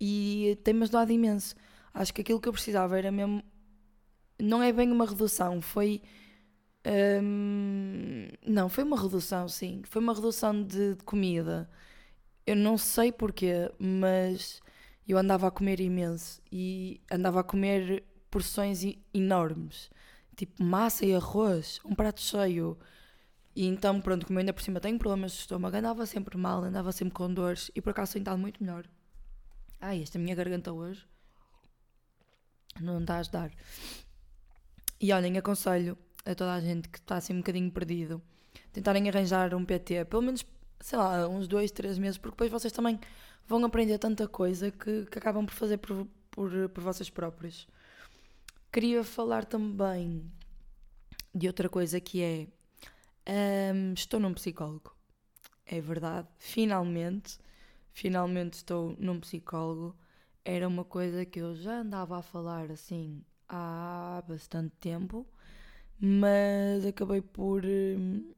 E 0.00 0.58
tem-me 0.64 0.82
ajudado 0.82 1.12
imenso. 1.12 1.54
Acho 1.94 2.12
que 2.12 2.20
aquilo 2.22 2.40
que 2.40 2.48
eu 2.48 2.52
precisava 2.52 2.98
era 2.98 3.10
mesmo. 3.12 3.42
Não 4.40 4.62
é 4.62 4.72
bem 4.72 4.90
uma 4.90 5.06
redução, 5.06 5.60
foi. 5.60 6.02
Um, 7.22 8.28
não, 8.46 8.68
foi 8.68 8.84
uma 8.84 9.00
redução, 9.00 9.48
sim. 9.48 9.82
Foi 9.84 10.00
uma 10.02 10.14
redução 10.14 10.62
de, 10.62 10.94
de 10.94 11.04
comida 11.04 11.68
eu 12.48 12.56
não 12.56 12.78
sei 12.78 13.12
porquê, 13.12 13.70
mas 13.78 14.62
eu 15.06 15.18
andava 15.18 15.48
a 15.48 15.50
comer 15.50 15.80
imenso 15.80 16.40
e 16.50 16.98
andava 17.10 17.40
a 17.40 17.44
comer 17.44 18.04
porções 18.30 18.82
enormes. 19.12 19.90
tipo 20.34 20.62
massa 20.62 21.04
e 21.04 21.14
arroz, 21.14 21.78
um 21.84 21.94
prato 21.94 22.20
cheio. 22.22 22.78
E 23.54 23.66
então, 23.66 24.00
pronto, 24.00 24.26
como 24.26 24.38
eu 24.38 24.40
ainda 24.40 24.54
por 24.54 24.62
cima 24.62 24.80
tenho 24.80 24.98
problemas 24.98 25.32
de 25.32 25.38
estômago, 25.40 25.76
andava 25.76 26.06
sempre 26.06 26.38
mal, 26.38 26.64
andava 26.64 26.90
sempre 26.90 27.12
com 27.12 27.32
dores 27.32 27.70
e 27.74 27.82
por 27.82 27.90
acaso 27.90 28.14
tenho 28.14 28.22
estado 28.22 28.38
muito 28.38 28.62
melhor. 28.64 28.86
Ai, 29.78 30.02
esta 30.02 30.18
minha 30.18 30.34
garganta 30.34 30.72
hoje 30.72 31.06
não 32.80 32.98
está 33.00 33.16
a 33.16 33.18
ajudar. 33.18 33.50
E 34.98 35.12
olhem, 35.12 35.36
aconselho 35.36 35.98
a 36.24 36.34
toda 36.34 36.54
a 36.54 36.60
gente 36.60 36.88
que 36.88 36.98
está 36.98 37.16
assim 37.16 37.34
um 37.34 37.38
bocadinho 37.38 37.70
perdido 37.70 38.22
tentarem 38.72 39.08
arranjar 39.08 39.54
um 39.54 39.64
PT, 39.64 40.04
pelo 40.06 40.22
menos, 40.22 40.44
sei 40.80 40.98
lá, 40.98 41.28
uns 41.28 41.48
dois, 41.48 41.70
três 41.70 41.98
meses, 41.98 42.18
porque 42.18 42.32
depois 42.34 42.50
vocês 42.50 42.72
também 42.72 42.98
vão 43.46 43.64
aprender 43.64 43.98
tanta 43.98 44.28
coisa 44.28 44.70
que, 44.70 45.06
que 45.06 45.18
acabam 45.18 45.46
por 45.46 45.54
fazer 45.54 45.78
por, 45.78 46.06
por, 46.30 46.68
por 46.68 46.82
vocês 46.82 47.10
próprios. 47.10 47.66
Queria 48.70 49.02
falar 49.02 49.44
também 49.44 50.30
de 51.34 51.46
outra 51.46 51.68
coisa 51.68 52.00
que 52.00 52.22
é. 52.22 52.48
Um, 53.72 53.92
estou 53.92 54.20
num 54.20 54.34
psicólogo. 54.34 54.94
É 55.66 55.80
verdade. 55.80 56.28
Finalmente. 56.38 57.38
Finalmente 57.92 58.54
estou 58.54 58.96
num 58.98 59.20
psicólogo. 59.20 59.96
Era 60.44 60.68
uma 60.68 60.84
coisa 60.84 61.24
que 61.24 61.40
eu 61.40 61.54
já 61.54 61.80
andava 61.80 62.18
a 62.18 62.22
falar 62.22 62.70
assim 62.70 63.22
há 63.48 64.22
bastante 64.26 64.74
tempo, 64.76 65.26
mas 66.00 66.84
acabei 66.86 67.20
por, 67.20 67.64
hum, 67.64 68.32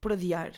por 0.00 0.12
adiar. 0.12 0.52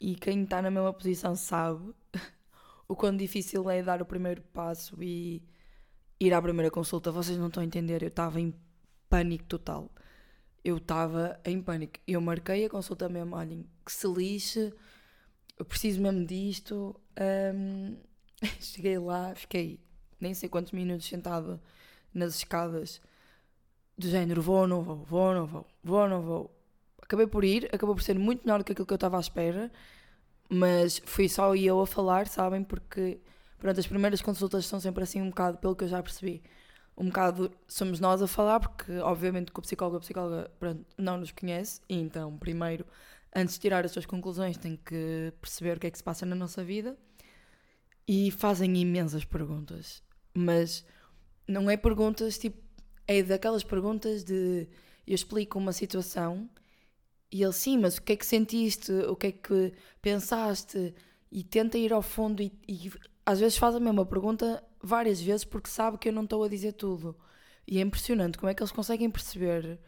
E 0.00 0.14
quem 0.14 0.44
está 0.44 0.62
na 0.62 0.70
mesma 0.70 0.92
posição 0.92 1.34
sabe 1.34 1.92
o 2.86 2.94
quão 2.94 3.16
difícil 3.16 3.68
é 3.68 3.82
dar 3.82 4.00
o 4.00 4.06
primeiro 4.06 4.42
passo 4.42 5.02
e 5.02 5.42
ir 6.20 6.32
à 6.32 6.40
primeira 6.40 6.70
consulta. 6.70 7.10
Vocês 7.10 7.38
não 7.38 7.48
estão 7.48 7.62
a 7.62 7.66
entender, 7.66 8.02
eu 8.02 8.08
estava 8.08 8.40
em 8.40 8.54
pânico 9.08 9.44
total. 9.44 9.90
Eu 10.64 10.76
estava 10.76 11.40
em 11.44 11.60
pânico. 11.62 11.94
Eu 12.06 12.20
marquei 12.20 12.64
a 12.64 12.70
consulta 12.70 13.08
mesmo, 13.08 13.36
olhem, 13.36 13.66
que 13.84 13.92
se 13.92 14.06
lixe, 14.06 14.72
eu 15.58 15.64
preciso 15.64 16.00
mesmo 16.00 16.24
disto. 16.24 16.98
Um, 17.54 17.96
cheguei 18.60 18.98
lá, 18.98 19.34
fiquei 19.34 19.80
nem 20.20 20.34
sei 20.34 20.48
quantos 20.48 20.72
minutos 20.72 21.06
sentada 21.06 21.60
nas 22.12 22.36
escadas, 22.36 23.00
do 23.96 24.08
género 24.08 24.42
vou 24.42 24.56
ou 24.60 24.66
não 24.66 24.82
vou, 24.82 24.96
vou 25.04 25.20
ou 25.20 25.34
não 25.34 25.46
vou, 25.46 25.66
vou 25.82 26.00
ou 26.00 26.08
não 26.08 26.22
vou. 26.22 26.57
Acabei 27.08 27.26
por 27.26 27.44
ir, 27.44 27.68
acabou 27.72 27.96
por 27.96 28.02
ser 28.02 28.16
muito 28.18 28.44
melhor 28.44 28.58
do 28.60 28.64
que 28.64 28.72
aquilo 28.72 28.86
que 28.86 28.92
eu 28.92 28.96
estava 28.96 29.16
à 29.16 29.20
espera, 29.20 29.72
mas 30.48 31.02
fui 31.04 31.28
só 31.28 31.56
eu 31.56 31.80
a 31.80 31.86
falar, 31.86 32.28
sabem? 32.28 32.62
Porque 32.62 33.20
Pronto, 33.58 33.78
as 33.80 33.86
primeiras 33.86 34.22
consultas 34.22 34.66
são 34.66 34.78
sempre 34.80 35.02
assim 35.02 35.20
um 35.20 35.30
bocado, 35.30 35.58
pelo 35.58 35.74
que 35.74 35.84
eu 35.84 35.88
já 35.88 36.02
percebi, 36.02 36.42
um 36.96 37.06
bocado 37.06 37.50
somos 37.66 37.98
nós 37.98 38.22
a 38.22 38.26
falar, 38.28 38.60
porque 38.60 38.98
obviamente 38.98 39.52
que 39.52 39.58
o 39.58 39.62
psicólogo 39.62 39.96
ou 39.96 39.98
a 39.98 40.00
psicóloga 40.00 40.50
pronto, 40.60 40.84
não 40.96 41.18
nos 41.18 41.32
conhece, 41.32 41.80
e 41.88 41.96
então, 41.96 42.38
primeiro, 42.38 42.86
antes 43.34 43.56
de 43.56 43.60
tirar 43.60 43.84
as 43.84 43.90
suas 43.90 44.06
conclusões, 44.06 44.56
tem 44.56 44.76
que 44.76 45.32
perceber 45.40 45.76
o 45.76 45.80
que 45.80 45.88
é 45.88 45.90
que 45.90 45.98
se 45.98 46.04
passa 46.04 46.24
na 46.24 46.36
nossa 46.36 46.62
vida, 46.62 46.96
e 48.06 48.30
fazem 48.30 48.76
imensas 48.76 49.24
perguntas, 49.24 50.02
mas 50.32 50.84
não 51.46 51.68
é 51.68 51.76
perguntas 51.76 52.38
tipo, 52.38 52.62
é 53.06 53.22
daquelas 53.22 53.64
perguntas 53.64 54.22
de 54.22 54.68
eu 55.06 55.14
explico 55.14 55.58
uma 55.58 55.72
situação 55.72 56.48
e 57.30 57.42
ele 57.42 57.52
sim, 57.52 57.78
mas 57.78 57.96
o 57.98 58.02
que 58.02 58.12
é 58.12 58.16
que 58.16 58.26
sentiste, 58.26 58.92
o 58.92 59.16
que 59.16 59.26
é 59.28 59.32
que 59.32 59.72
pensaste, 60.00 60.94
e 61.30 61.44
tenta 61.44 61.76
ir 61.76 61.92
ao 61.92 62.02
fundo 62.02 62.42
e, 62.42 62.52
e 62.66 62.90
às 63.24 63.40
vezes 63.40 63.58
faz 63.58 63.74
a 63.74 63.80
mesma 63.80 64.06
pergunta 64.06 64.64
várias 64.82 65.20
vezes 65.20 65.44
porque 65.44 65.68
sabe 65.68 65.98
que 65.98 66.08
eu 66.08 66.12
não 66.12 66.24
estou 66.24 66.42
a 66.42 66.48
dizer 66.48 66.72
tudo. 66.72 67.16
E 67.66 67.78
é 67.78 67.82
impressionante 67.82 68.38
como 68.38 68.50
é 68.50 68.54
que 68.54 68.62
eles 68.62 68.72
conseguem 68.72 69.10
perceber 69.10 69.78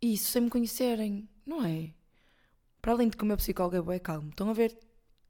isso 0.00 0.30
sem 0.30 0.42
me 0.42 0.50
conhecerem, 0.50 1.28
não 1.44 1.64
é? 1.64 1.92
Para 2.80 2.92
além 2.92 3.08
de 3.08 3.16
que 3.16 3.22
o 3.22 3.26
meu 3.26 3.36
psicólogo 3.36 3.92
é 3.92 3.98
calmo, 3.98 4.30
estão 4.30 4.48
a 4.48 4.54
ver 4.54 4.78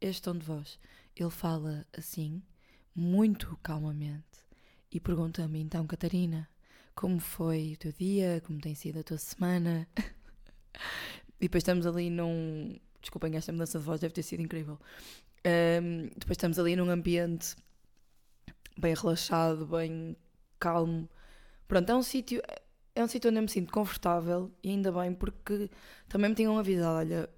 este 0.01 0.23
tom 0.23 0.37
de 0.37 0.45
voz? 0.45 0.79
Ele 1.17 1.31
fala 1.31 1.87
assim, 1.97 2.43
muito 2.95 3.59
calmamente, 3.63 4.45
e 4.91 5.01
pergunta-me 5.01 5.61
então, 5.61 5.87
Catarina, 5.87 6.49
como 6.95 7.19
foi 7.19 7.73
o 7.75 7.77
teu 7.77 7.93
dia, 7.93 8.43
como 8.47 8.61
tem 8.61 8.75
sido 8.75 9.01
a 9.01 9.05
tua 9.05 9.19
semana? 9.19 9.89
e 11.41 11.43
depois 11.45 11.63
estamos 11.63 11.87
ali 11.87 12.11
num. 12.11 12.77
Desculpem, 13.01 13.37
esta 13.37 13.53
mudança 13.53 13.79
de 13.79 13.85
voz 13.85 14.01
deve 14.01 14.15
ter 14.15 14.23
sido 14.23 14.43
incrível. 14.43 14.79
Um, 15.47 16.09
depois 16.17 16.33
estamos 16.33 16.59
ali 16.59 16.75
num 16.75 16.89
ambiente 16.89 17.55
bem 18.79 18.95
relaxado, 18.95 19.67
bem 19.67 20.17
calmo. 20.59 21.09
Pronto, 21.69 21.91
é 21.91 21.95
um 21.95 22.03
sítio 22.03 22.43
é 22.95 23.03
um 23.03 23.09
sítio 23.09 23.29
onde 23.29 23.39
eu 23.39 23.43
me 23.43 23.49
sinto 23.49 23.73
confortável 23.73 24.51
e 24.63 24.71
ainda 24.71 24.93
bem 24.93 25.13
porque 25.13 25.69
também 26.09 26.31
me 26.31 26.37
tinham 26.37 26.57
avisado, 26.57 26.99
olha, 26.99 27.29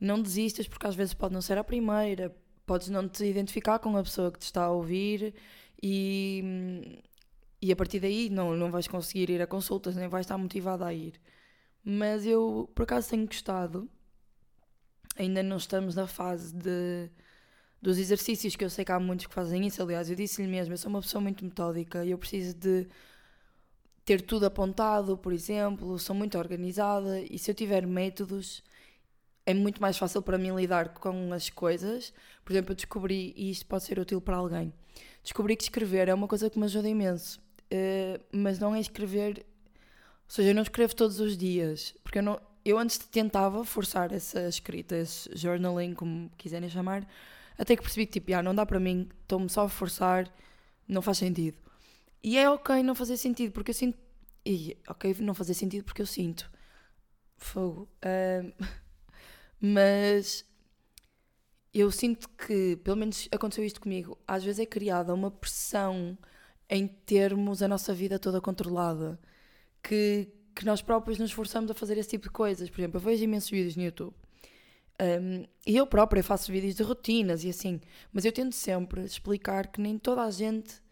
não 0.00 0.20
desistas 0.20 0.66
porque 0.66 0.86
às 0.86 0.94
vezes 0.96 1.14
pode 1.14 1.32
não 1.32 1.40
ser 1.40 1.56
a 1.58 1.64
primeira, 1.64 2.34
podes 2.66 2.88
não 2.88 3.08
te 3.08 3.24
identificar 3.24 3.78
com 3.78 3.96
a 3.96 4.02
pessoa 4.02 4.32
que 4.32 4.38
te 4.38 4.42
está 4.42 4.64
a 4.64 4.70
ouvir 4.70 5.34
e, 5.80 7.02
e 7.62 7.70
a 7.70 7.76
partir 7.76 8.00
daí 8.00 8.28
não, 8.28 8.56
não 8.56 8.70
vais 8.70 8.88
conseguir 8.88 9.30
ir 9.30 9.40
a 9.40 9.46
consultas, 9.46 9.94
nem 9.94 10.08
vais 10.08 10.26
estar 10.26 10.36
motivada 10.36 10.84
a 10.84 10.92
ir. 10.92 11.14
Mas 11.88 12.26
eu 12.26 12.68
por 12.74 12.82
acaso 12.82 13.10
tenho 13.10 13.26
gostado, 13.26 13.88
ainda 15.16 15.42
não 15.42 15.56
estamos 15.56 15.94
na 15.94 16.08
fase 16.08 16.52
de 16.52 17.08
dos 17.80 17.98
exercícios 17.98 18.56
que 18.56 18.64
eu 18.64 18.70
sei 18.70 18.84
que 18.84 18.90
há 18.90 18.98
muitos 18.98 19.26
que 19.26 19.34
fazem 19.34 19.64
isso. 19.66 19.80
Aliás, 19.82 20.10
eu 20.10 20.16
disse-lhe 20.16 20.48
mesmo, 20.48 20.74
eu 20.74 20.78
sou 20.78 20.90
uma 20.90 21.00
pessoa 21.00 21.20
muito 21.22 21.44
metódica 21.44 22.04
e 22.04 22.10
eu 22.10 22.18
preciso 22.18 22.54
de 22.56 22.88
ter 24.04 24.22
tudo 24.22 24.46
apontado, 24.46 25.16
por 25.16 25.32
exemplo, 25.32 25.98
sou 25.98 26.14
muito 26.16 26.38
organizada 26.38 27.20
e 27.20 27.38
se 27.38 27.50
eu 27.50 27.54
tiver 27.54 27.86
métodos 27.86 28.64
é 29.46 29.54
muito 29.54 29.80
mais 29.80 29.96
fácil 29.96 30.22
para 30.22 30.38
mim 30.38 30.54
lidar 30.56 30.94
com 30.94 31.32
as 31.32 31.50
coisas. 31.50 32.12
Por 32.44 32.52
exemplo, 32.52 32.72
eu 32.72 32.76
descobri, 32.76 33.32
e 33.36 33.50
isto 33.50 33.66
pode 33.66 33.84
ser 33.84 33.98
útil 33.98 34.20
para 34.20 34.36
alguém, 34.36 34.72
descobri 35.22 35.56
que 35.56 35.64
escrever 35.64 36.08
é 36.08 36.14
uma 36.14 36.28
coisa 36.28 36.50
que 36.50 36.58
me 36.58 36.64
ajuda 36.64 36.88
imenso, 36.88 37.40
uh, 37.72 38.20
mas 38.32 38.58
não 38.58 38.74
é 38.74 38.80
escrever, 38.80 39.46
ou 40.28 40.30
seja, 40.34 40.50
eu 40.50 40.54
não 40.54 40.62
escrevo 40.62 40.94
todos 40.94 41.20
os 41.20 41.36
dias, 41.36 41.94
porque 42.02 42.18
eu, 42.18 42.22
não, 42.22 42.40
eu 42.64 42.78
antes 42.78 42.98
tentava 42.98 43.64
forçar 43.64 44.12
essa 44.12 44.48
escrita, 44.48 44.96
esse 44.96 45.30
journaling, 45.34 45.94
como 45.94 46.30
quiserem 46.36 46.68
chamar, 46.68 47.06
até 47.58 47.76
que 47.76 47.82
percebi 47.82 48.06
que, 48.06 48.14
tipo, 48.14 48.34
ah, 48.34 48.42
não 48.42 48.54
dá 48.54 48.66
para 48.66 48.80
mim, 48.80 49.08
estou-me 49.22 49.48
só 49.48 49.62
a 49.64 49.68
forçar, 49.68 50.30
não 50.86 51.00
faz 51.00 51.18
sentido. 51.18 51.56
E 52.22 52.36
é 52.38 52.50
ok 52.50 52.82
não 52.82 52.94
fazer 52.94 53.16
sentido, 53.16 53.52
porque 53.52 53.70
eu 53.70 53.74
sinto. 53.74 53.98
E 54.44 54.76
ok 54.88 55.16
não 55.20 55.34
fazer 55.34 55.54
sentido 55.54 55.84
porque 55.84 56.02
eu 56.02 56.06
sinto. 56.06 56.50
Fogo. 57.36 57.88
mas 59.60 60.44
eu 61.72 61.90
sinto 61.90 62.28
que, 62.30 62.76
pelo 62.76 62.96
menos 62.96 63.28
aconteceu 63.30 63.64
isto 63.64 63.80
comigo, 63.80 64.18
às 64.26 64.42
vezes 64.44 64.60
é 64.60 64.66
criada 64.66 65.14
uma 65.14 65.30
pressão 65.30 66.16
em 66.68 66.86
termos 66.86 67.62
a 67.62 67.68
nossa 67.68 67.94
vida 67.94 68.18
toda 68.18 68.40
controlada. 68.40 69.18
Que, 69.86 70.28
que 70.54 70.64
nós 70.64 70.82
próprios 70.82 71.18
nos 71.18 71.30
esforçamos 71.30 71.70
a 71.70 71.74
fazer 71.74 71.96
esse 71.98 72.08
tipo 72.08 72.24
de 72.24 72.30
coisas. 72.30 72.68
Por 72.68 72.80
exemplo, 72.80 72.96
eu 72.98 73.02
vejo 73.02 73.22
imensos 73.22 73.50
vídeos 73.50 73.76
no 73.76 73.84
YouTube 73.84 74.14
um, 75.00 75.44
e 75.66 75.76
eu 75.76 75.86
própria 75.86 76.22
faço 76.22 76.50
vídeos 76.50 76.74
de 76.74 76.82
rotinas 76.82 77.44
e 77.44 77.50
assim, 77.50 77.80
mas 78.12 78.24
eu 78.24 78.32
tento 78.32 78.54
sempre 78.54 79.02
explicar 79.04 79.66
que 79.66 79.80
nem 79.80 79.98
toda 79.98 80.22
a 80.22 80.30
gente 80.30 80.82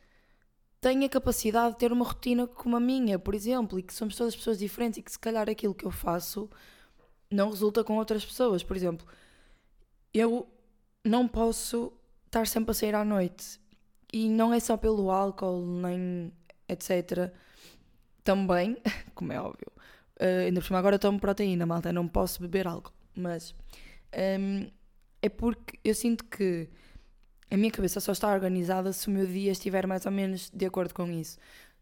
tem 0.81 1.05
a 1.05 1.09
capacidade 1.09 1.73
de 1.73 1.79
ter 1.79 1.91
uma 1.91 2.05
rotina 2.05 2.47
como 2.47 2.77
a 2.77 2.81
minha, 2.81 3.19
por 3.19 3.35
exemplo, 3.35 3.79
e 3.79 3.83
que 3.83 3.95
somos 3.95 4.15
todas 4.17 4.37
pessoas 4.37 4.59
diferentes 4.59 4.99
e 4.99 5.03
que 5.03 5.11
se 5.11 5.19
calhar 5.19 5.49
aquilo 5.49 5.75
que 5.75 5.87
eu 5.87 5.91
faço 5.91 6.51
não 7.31 7.49
resulta 7.49 7.83
com 7.83 7.97
outras 7.97 8.23
pessoas. 8.25 8.63
Por 8.63 8.77
exemplo, 8.77 9.07
eu 10.13 10.47
não 11.03 11.27
posso 11.27 11.91
estar 12.27 12.47
sempre 12.47 12.73
a 12.73 12.75
sair 12.75 12.95
à 12.95 13.05
noite 13.05 13.59
e 14.13 14.29
não 14.29 14.53
é 14.53 14.61
só 14.61 14.77
pelo 14.77 15.11
álcool, 15.11 15.65
nem 15.65 16.31
etc. 16.69 17.33
Também, 18.25 18.77
como 19.15 19.33
é 19.33 19.41
óbvio, 19.41 19.71
uh, 20.21 20.47
ainda 20.47 20.61
por 20.61 20.67
cima 20.67 20.79
agora 20.79 20.99
tomo 20.99 21.21
proteína, 21.21 21.67
malta, 21.67 21.93
não 21.93 22.09
posso 22.09 22.41
beber 22.41 22.67
álcool, 22.67 22.93
mas 23.15 23.55
um, 24.41 24.71
é 25.23 25.29
porque 25.29 25.79
eu 25.85 25.95
sinto 25.95 26.25
que 26.25 26.69
a 27.51 27.57
minha 27.57 27.71
cabeça 27.71 28.01
só 28.01 28.13
está 28.13 28.33
organizada 28.33 28.93
se 28.93 29.09
o 29.09 29.11
meu 29.11 29.27
dia 29.27 29.53
estiver 29.53 29.87
mais 29.87 30.07
ou 30.07 30.13
menos 30.13 30.51
de 30.51 30.67
acordo 30.67 30.95
com 30.95 31.07
isso. 31.11 31.39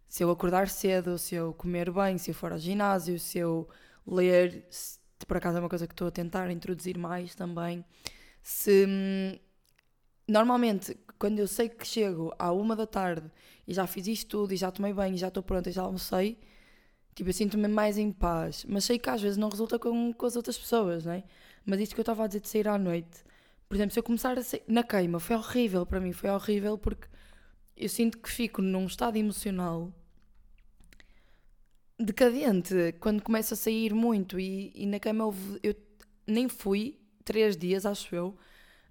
Se 0.09 0.23
eu 0.23 0.31
acordar 0.31 0.69
cedo, 0.69 1.17
se 1.19 1.35
eu 1.35 1.55
comer 1.55 1.91
bem, 1.91 2.19
se 2.19 2.31
eu 2.31 2.35
for 2.35 2.53
ao 2.53 2.59
ginásio, 2.59 3.19
se 3.19 3.39
eu 3.39 3.69
ler, 4.07 4.67
se, 4.69 4.99
por 5.27 5.39
acaso 5.39 5.57
é 5.57 5.61
uma 5.61 5.69
coisa 5.69 5.87
que 5.87 5.95
estou 5.95 6.09
a 6.09 6.11
tentar 6.11 6.51
introduzir 6.51 6.99
mais 6.99 7.35
também. 7.35 7.85
Se 8.43 8.87
hum, 8.87 9.39
normalmente 10.29 10.97
quando 11.19 11.39
eu 11.39 11.47
sei 11.47 11.69
que 11.69 11.87
chego 11.87 12.35
à 12.39 12.53
uma 12.53 12.75
da 12.75 12.87
tarde 12.87 13.31
e 13.67 13.73
já 13.73 13.87
fiz 13.87 14.07
isto 14.07 14.29
tudo 14.29 14.53
e 14.53 14.57
já 14.57 14.71
tomei 14.71 14.93
bem 14.93 15.15
e 15.15 15.17
já 15.17 15.29
estou 15.29 15.43
pronta 15.43 15.71
e 15.71 15.73
já 15.73 15.83
almocei, 15.83 16.39
tipo, 17.15 17.31
eu 17.31 17.35
sinto-me 17.35 17.69
mais 17.69 17.97
em 17.99 18.11
paz. 18.11 18.65
Mas 18.69 18.85
sei 18.85 18.99
que 18.99 19.09
às 19.09 19.23
vezes 19.23 19.37
não 19.37 19.49
resulta 19.49 19.79
com, 19.79 20.13
com 20.13 20.27
as 20.27 20.37
outras 20.37 20.59
pessoas, 20.59 21.05
não 21.05 21.13
é? 21.13 21.25
Mas 21.65 21.81
isto 21.81 21.95
que 21.95 22.01
eu 22.01 22.03
estava 22.03 22.25
a 22.25 22.27
dizer 22.27 22.41
de 22.41 22.49
sair 22.49 22.67
à 22.69 22.77
noite, 22.79 23.25
por 23.69 23.77
exemplo, 23.77 23.93
se 23.93 23.99
eu 23.99 24.03
começar 24.03 24.37
a 24.37 24.43
sair 24.43 24.63
na 24.67 24.83
queima, 24.83 25.21
foi 25.21 25.37
horrível 25.37 25.87
para 25.87 26.01
mim, 26.01 26.13
foi 26.13 26.31
horrível 26.31 26.77
porque 26.77 27.07
eu 27.77 27.89
sinto 27.89 28.19
que 28.19 28.31
fico 28.31 28.61
num 28.61 28.87
estado 28.87 29.17
emocional 29.17 29.93
decadente 31.99 32.95
quando 33.01 33.23
começo 33.23 33.55
a 33.55 33.57
sair 33.57 33.95
muito 33.95 34.39
e, 34.39 34.73
e 34.75 34.87
na 34.87 34.99
cama 34.99 35.25
houve, 35.25 35.59
eu 35.63 35.75
nem 36.27 36.49
fui 36.49 36.99
três 37.25 37.57
dias, 37.57 37.87
acho 37.87 38.15
eu, 38.15 38.37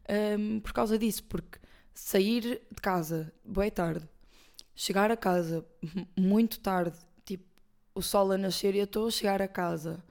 um, 0.10 0.60
por 0.60 0.74
causa 0.74 0.98
disso, 0.98 1.24
porque 1.26 1.60
sair 1.94 2.42
de 2.42 2.82
casa 2.82 3.34
boa 3.44 3.70
tarde, 3.70 4.08
chegar 4.76 5.12
a 5.12 5.18
casa 5.18 5.66
muito 6.18 6.60
tarde, 6.60 6.98
tipo 7.26 7.46
o 7.94 8.02
sol 8.02 8.32
a 8.32 8.38
nascer 8.38 8.76
e 8.76 8.80
eu 8.80 8.86
estou 8.86 9.08
a 9.08 9.12
chegar 9.12 9.42
a 9.42 9.48
casa. 9.48 10.04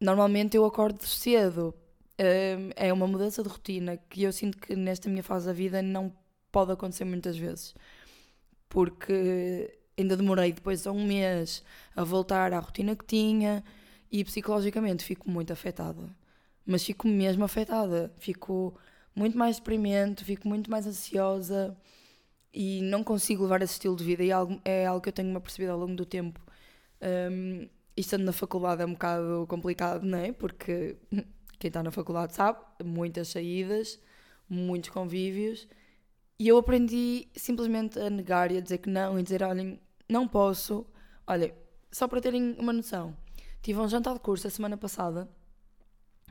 Normalmente 0.00 0.56
eu 0.56 0.64
acordo 0.64 1.04
cedo, 1.06 1.74
um, 2.18 2.70
é 2.76 2.92
uma 2.92 3.06
mudança 3.06 3.42
de 3.42 3.48
rotina 3.48 3.96
que 3.96 4.22
eu 4.22 4.32
sinto 4.32 4.58
que 4.58 4.76
nesta 4.76 5.08
minha 5.08 5.22
fase 5.22 5.46
da 5.46 5.52
vida 5.52 5.82
não 5.82 6.14
pode 6.52 6.72
acontecer 6.72 7.04
muitas 7.04 7.36
vezes, 7.36 7.74
porque 8.68 9.78
ainda 9.96 10.16
demorei 10.16 10.52
depois 10.52 10.86
a 10.86 10.92
um 10.92 11.04
mês 11.04 11.62
a 11.96 12.04
voltar 12.04 12.52
à 12.52 12.58
rotina 12.58 12.94
que 12.96 13.04
tinha 13.04 13.64
e 14.10 14.24
psicologicamente 14.24 15.04
fico 15.04 15.28
muito 15.30 15.52
afetada. 15.52 16.08
Mas 16.66 16.84
fico 16.84 17.06
mesmo 17.06 17.44
afetada, 17.44 18.12
fico 18.18 18.78
muito 19.14 19.36
mais 19.36 19.56
deprimente, 19.56 20.24
fico 20.24 20.48
muito 20.48 20.70
mais 20.70 20.86
ansiosa 20.86 21.76
e 22.52 22.82
não 22.82 23.04
consigo 23.04 23.42
levar 23.42 23.62
esse 23.62 23.74
estilo 23.74 23.96
de 23.96 24.04
vida. 24.04 24.22
E 24.24 24.30
é 24.30 24.32
algo, 24.32 24.60
é 24.64 25.00
que 25.00 25.08
eu 25.08 25.12
tenho-me 25.12 25.40
percebido 25.40 25.72
ao 25.72 25.78
longo 25.78 25.94
do 25.94 26.06
tempo. 26.06 26.40
Um, 27.02 27.68
e 27.96 28.00
estando 28.00 28.24
na 28.24 28.32
faculdade 28.32 28.82
é 28.82 28.86
um 28.86 28.92
bocado 28.92 29.46
complicado, 29.48 30.04
não 30.04 30.18
é? 30.18 30.32
Porque 30.32 30.96
quem 31.58 31.68
está 31.68 31.82
na 31.82 31.90
faculdade 31.90 32.34
sabe, 32.34 32.58
muitas 32.84 33.28
saídas, 33.28 34.00
muitos 34.48 34.90
convívios. 34.90 35.68
E 36.38 36.48
eu 36.48 36.58
aprendi 36.58 37.28
simplesmente 37.36 37.98
a 37.98 38.10
negar 38.10 38.50
e 38.50 38.58
a 38.58 38.60
dizer 38.60 38.78
que 38.78 38.90
não 38.90 39.18
e 39.18 39.22
dizer, 39.22 39.42
olhem, 39.42 39.80
não 40.08 40.26
posso. 40.26 40.86
Olha, 41.26 41.54
só 41.90 42.08
para 42.08 42.20
terem 42.20 42.56
uma 42.58 42.72
noção, 42.72 43.16
tive 43.62 43.78
um 43.80 43.88
jantar 43.88 44.14
de 44.14 44.20
curso 44.20 44.46
a 44.46 44.50
semana 44.50 44.76
passada. 44.76 45.28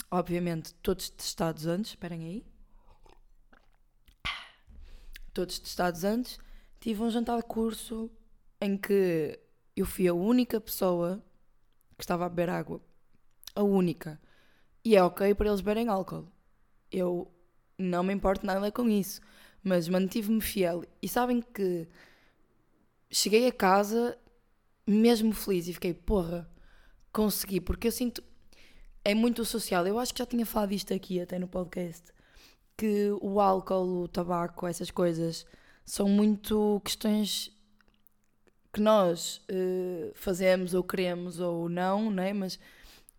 Obviamente, 0.10 0.74
todos 0.76 1.10
testados 1.10 1.66
antes. 1.66 1.92
Esperem 1.92 2.24
aí. 2.26 2.46
Todos 5.34 5.60
testados 5.60 6.04
antes. 6.04 6.40
Tive 6.80 7.02
um 7.02 7.10
jantar 7.10 7.38
de 7.38 7.44
curso 7.44 8.12
em 8.62 8.78
que 8.78 9.40
eu 9.76 9.86
fui 9.86 10.08
a 10.08 10.14
única 10.14 10.62
pessoa 10.62 11.24
que 11.98 12.04
estava 12.04 12.26
a 12.26 12.30
beber 12.30 12.50
água. 12.50 12.82
A 13.56 13.64
única. 13.64 14.22
E 14.84 14.96
é 14.96 15.04
ok 15.04 15.34
para 15.34 15.48
eles 15.48 15.62
beberem 15.62 15.88
álcool. 15.88 16.28
Eu 16.92 17.32
não 17.78 18.04
me 18.04 18.14
importo 18.14 18.46
nada 18.46 18.72
com 18.72 18.88
isso. 18.90 19.22
Mas 19.64 19.88
mantive-me 19.88 20.42
fiel. 20.42 20.84
E 21.02 21.08
sabem 21.08 21.42
que 21.42 21.88
cheguei 23.10 23.48
a 23.48 23.52
casa 23.52 24.18
mesmo 24.86 25.34
feliz 25.34 25.68
e 25.68 25.74
fiquei, 25.74 25.94
porra, 25.94 26.50
consegui, 27.12 27.62
porque 27.62 27.88
eu 27.88 27.92
sinto. 27.92 28.24
É 29.06 29.14
muito 29.14 29.44
social. 29.44 29.86
Eu 29.86 30.00
acho 30.00 30.14
que 30.14 30.20
já 30.20 30.26
tinha 30.26 30.46
falado 30.46 30.72
isto 30.72 30.94
aqui 30.94 31.20
até 31.20 31.38
no 31.38 31.48
podcast. 31.48 32.12
Que 32.78 33.12
o 33.22 33.40
álcool, 33.40 34.04
o 34.04 34.08
tabaco, 34.08 34.66
essas 34.66 34.90
coisas 34.90 35.46
são 35.86 36.08
muito 36.08 36.82
questões 36.84 37.52
que 38.72 38.82
nós 38.82 39.42
uh, 39.52 40.12
fazemos 40.16 40.74
ou 40.74 40.84
queremos 40.84 41.40
ou 41.40 41.70
não, 41.70 42.10
né? 42.10 42.34
mas 42.34 42.60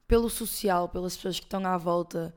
pelo 0.08 0.28
social, 0.28 0.88
pelas 0.88 1.16
pessoas 1.16 1.38
que 1.38 1.46
estão 1.46 1.64
à 1.64 1.78
volta, 1.78 2.34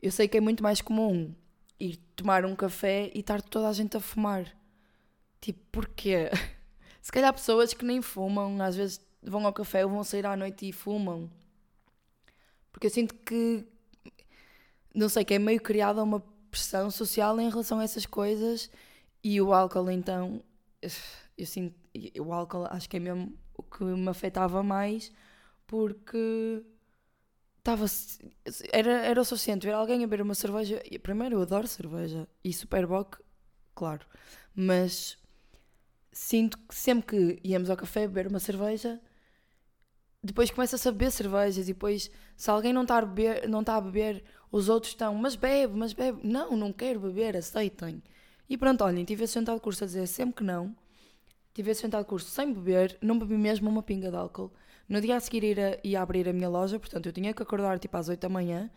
eu 0.00 0.10
sei 0.10 0.26
que 0.26 0.38
é 0.38 0.40
muito 0.40 0.62
mais 0.62 0.80
comum 0.80 1.34
ir 1.78 1.96
tomar 2.16 2.44
um 2.46 2.56
café 2.56 3.10
e 3.14 3.20
estar 3.20 3.42
toda 3.42 3.68
a 3.68 3.72
gente 3.72 3.96
a 3.96 4.00
fumar. 4.00 4.46
Tipo, 5.40 5.60
porquê? 5.70 6.30
Se 7.02 7.12
calhar 7.12 7.32
pessoas 7.32 7.74
que 7.74 7.84
nem 7.84 8.00
fumam, 8.00 8.60
às 8.62 8.74
vezes 8.76 9.00
vão 9.22 9.46
ao 9.46 9.52
café 9.52 9.84
ou 9.84 9.90
vão 9.90 10.02
sair 10.02 10.26
à 10.26 10.36
noite 10.36 10.68
e 10.68 10.72
fumam. 10.72 11.30
Porque 12.76 12.88
eu 12.88 12.90
sinto 12.90 13.14
que, 13.14 13.66
não 14.94 15.08
sei, 15.08 15.24
que 15.24 15.32
é 15.32 15.38
meio 15.38 15.58
criada 15.62 16.02
uma 16.02 16.20
pressão 16.50 16.90
social 16.90 17.40
em 17.40 17.48
relação 17.48 17.80
a 17.80 17.84
essas 17.84 18.04
coisas 18.04 18.70
e 19.24 19.40
o 19.40 19.54
álcool, 19.54 19.90
então, 19.90 20.44
eu 21.38 21.46
sinto, 21.46 21.74
o 22.20 22.34
álcool 22.34 22.66
acho 22.68 22.86
que 22.86 22.98
é 22.98 23.00
mesmo 23.00 23.34
o 23.56 23.62
que 23.62 23.82
me 23.82 24.10
afetava 24.10 24.62
mais 24.62 25.10
porque 25.66 26.62
estava 27.56 27.86
era, 28.70 29.06
era 29.06 29.22
o 29.22 29.24
suficiente 29.24 29.66
ver 29.66 29.72
alguém 29.72 30.04
a 30.04 30.06
beber 30.06 30.20
uma 30.20 30.34
cerveja. 30.34 30.82
Primeiro, 31.02 31.36
eu 31.36 31.40
adoro 31.40 31.66
cerveja 31.66 32.28
e 32.44 32.52
Superboc, 32.52 33.16
claro, 33.74 34.04
mas 34.54 35.16
sinto 36.12 36.58
que 36.58 36.74
sempre 36.74 37.38
que 37.38 37.48
íamos 37.48 37.70
ao 37.70 37.76
café 37.78 38.06
beber 38.06 38.26
uma 38.26 38.38
cerveja, 38.38 39.00
depois 40.26 40.50
começa-se 40.50 40.88
a 40.88 40.92
beber 40.92 41.10
cervejas 41.10 41.68
e 41.68 41.72
depois, 41.72 42.10
se 42.36 42.50
alguém 42.50 42.72
não 42.72 42.82
está 42.82 42.98
a 42.98 43.04
beber, 43.04 43.48
não 43.48 43.60
está 43.60 43.76
a 43.76 43.80
beber 43.80 44.24
os 44.50 44.68
outros 44.68 44.92
estão, 44.92 45.14
mas 45.14 45.36
bebe, 45.36 45.74
mas 45.76 45.92
bebe. 45.92 46.20
Não, 46.22 46.56
não 46.56 46.72
quero 46.72 47.00
beber, 47.00 47.36
aceitem. 47.36 48.02
E 48.48 48.56
pronto, 48.56 48.84
olhem, 48.84 49.04
tive 49.04 49.24
esse 49.24 49.34
jantar 49.34 49.54
de 49.54 49.60
curso 49.60 49.84
a 49.84 49.86
dizer 49.86 50.06
sempre 50.06 50.36
que 50.36 50.44
não. 50.44 50.74
Tive 51.54 51.70
esse 51.70 51.82
jantar 51.82 52.02
de 52.02 52.08
curso 52.08 52.30
sem 52.30 52.52
beber, 52.52 52.96
não 53.00 53.18
bebi 53.18 53.36
mesmo 53.36 53.68
uma 53.68 53.82
pinga 53.82 54.10
de 54.10 54.16
álcool. 54.16 54.52
No 54.88 55.00
dia 55.00 55.16
a 55.16 55.20
seguir 55.20 55.42
ia, 55.42 55.80
ia 55.82 56.00
abrir 56.00 56.28
a 56.28 56.32
minha 56.32 56.48
loja, 56.48 56.78
portanto 56.78 57.06
eu 57.06 57.12
tinha 57.12 57.34
que 57.34 57.42
acordar 57.42 57.78
tipo 57.78 57.96
às 57.96 58.08
8 58.08 58.20
da 58.20 58.28
manhã. 58.28 58.70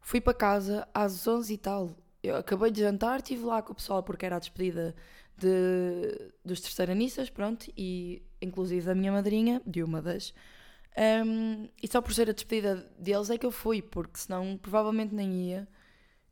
Fui 0.00 0.20
para 0.20 0.34
casa 0.34 0.88
às 0.92 1.26
11 1.26 1.54
e 1.54 1.58
tal. 1.58 1.90
Eu 2.22 2.36
acabei 2.36 2.70
de 2.70 2.80
jantar, 2.80 3.18
estive 3.18 3.44
lá 3.44 3.62
com 3.62 3.72
o 3.72 3.74
pessoal 3.74 4.02
porque 4.02 4.26
era 4.26 4.36
a 4.36 4.38
despedida 4.38 4.94
de, 5.36 6.32
dos 6.44 6.60
terceiranistas, 6.60 7.30
pronto, 7.30 7.72
e 7.76 8.22
inclusive 8.40 8.86
da 8.86 8.94
minha 8.94 9.12
madrinha, 9.12 9.62
de 9.66 9.82
uma 9.82 10.02
das. 10.02 10.34
Um, 10.96 11.68
e 11.82 11.88
só 11.88 12.02
por 12.02 12.12
ser 12.12 12.28
a 12.28 12.32
despedida 12.32 12.76
deles 12.98 13.30
é 13.30 13.38
que 13.38 13.46
eu 13.46 13.50
fui, 13.50 13.80
porque 13.80 14.18
senão 14.18 14.58
provavelmente 14.58 15.14
nem 15.14 15.48
ia. 15.48 15.68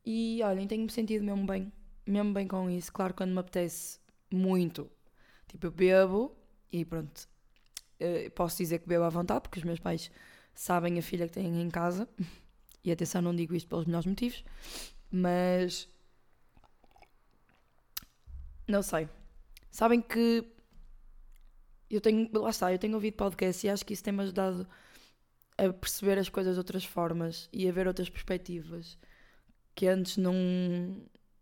E 0.05 0.41
olhem, 0.43 0.67
tenho-me 0.67 0.91
sentido 0.91 1.25
mesmo 1.25 1.47
bem, 1.47 1.73
mesmo 2.07 2.33
bem 2.33 2.47
com 2.47 2.69
isso. 2.69 2.93
Claro, 2.93 3.15
quando 3.15 3.33
me 3.33 3.39
apetece 3.39 3.99
muito, 4.31 4.91
tipo, 5.49 5.67
eu 5.67 5.71
bebo 5.71 6.37
e 6.73 6.85
pronto. 6.85 7.29
Uh, 8.01 8.31
posso 8.33 8.59
dizer 8.59 8.79
que 8.81 8.89
bebo 8.89 9.05
à 9.05 9.09
vontade, 9.09 9.43
porque 9.43 9.59
os 9.59 9.65
meus 9.65 9.79
pais 9.79 10.11
sabem 10.55 10.99
a 10.99 11.03
filha 11.03 11.27
que 11.27 11.35
têm 11.35 11.61
em 11.61 11.71
casa. 11.71 12.09
E 12.83 12.91
atenção, 12.91 13.21
não 13.21 13.37
digo 13.37 13.55
isto 13.55 13.69
pelos 13.69 13.85
melhores 13.85 14.07
motivos, 14.07 14.43
mas 15.11 15.87
não 18.67 18.83
sei. 18.83 19.07
Sabem 19.71 20.01
que 20.01 20.47
eu 21.91 22.01
tenho, 22.01 22.29
lá 22.33 22.51
está, 22.51 22.73
eu 22.73 22.79
tenho 22.79 22.95
ouvido 22.95 23.15
podcast 23.15 23.67
e 23.67 23.71
acho 23.71 23.85
que 23.85 23.93
isso 23.93 24.03
tem-me 24.03 24.23
ajudado 24.23 24.67
a 25.59 25.73
perceber 25.73 26.19
as 26.19 26.29
coisas 26.29 26.55
de 26.55 26.59
outras 26.59 26.85
formas 26.85 27.49
e 27.53 27.69
a 27.69 27.73
ver 27.73 27.87
outras 27.87 28.09
perspectivas 28.09 28.97
que 29.75 29.87
antes 29.87 30.17
não, 30.17 30.35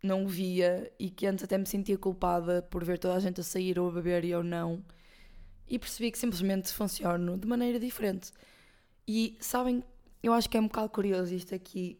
não 0.02 0.26
via 0.26 0.92
e 0.98 1.10
que 1.10 1.26
antes 1.26 1.44
até 1.44 1.58
me 1.58 1.66
sentia 1.66 1.98
culpada 1.98 2.62
por 2.62 2.84
ver 2.84 2.98
toda 2.98 3.14
a 3.14 3.20
gente 3.20 3.40
a 3.40 3.44
sair 3.44 3.78
ou 3.78 3.88
a 3.88 3.92
beber 3.92 4.24
e 4.24 4.30
eu 4.30 4.42
não. 4.42 4.82
E 5.68 5.78
percebi 5.78 6.10
que 6.10 6.18
simplesmente 6.18 6.72
funciono 6.72 7.36
de 7.36 7.46
maneira 7.46 7.78
diferente. 7.78 8.30
E 9.06 9.36
sabem, 9.40 9.82
eu 10.22 10.32
acho 10.32 10.48
que 10.48 10.56
é 10.56 10.60
um 10.60 10.66
bocado 10.66 10.88
curioso 10.90 11.34
isto 11.34 11.54
aqui. 11.54 11.98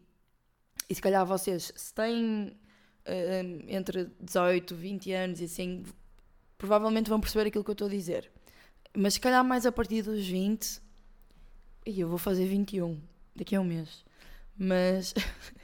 E 0.89 0.95
se 0.95 1.01
calhar 1.01 1.25
vocês, 1.25 1.71
se 1.75 1.93
têm 1.93 2.57
uh, 3.05 3.63
entre 3.67 4.09
18, 4.19 4.75
20 4.75 5.11
anos 5.11 5.41
e 5.41 5.43
assim, 5.43 5.83
provavelmente 6.57 7.09
vão 7.09 7.19
perceber 7.19 7.47
aquilo 7.47 7.63
que 7.63 7.69
eu 7.69 7.73
estou 7.73 7.87
a 7.87 7.91
dizer. 7.91 8.31
Mas 8.95 9.15
se 9.15 9.19
calhar 9.19 9.43
mais 9.43 9.65
a 9.65 9.71
partir 9.71 10.01
dos 10.01 10.25
20, 10.25 10.81
e 11.85 11.99
eu 11.99 12.07
vou 12.07 12.17
fazer 12.17 12.45
21 12.45 12.99
daqui 13.35 13.55
a 13.55 13.61
um 13.61 13.63
mês. 13.63 14.03
Mas 14.57 15.13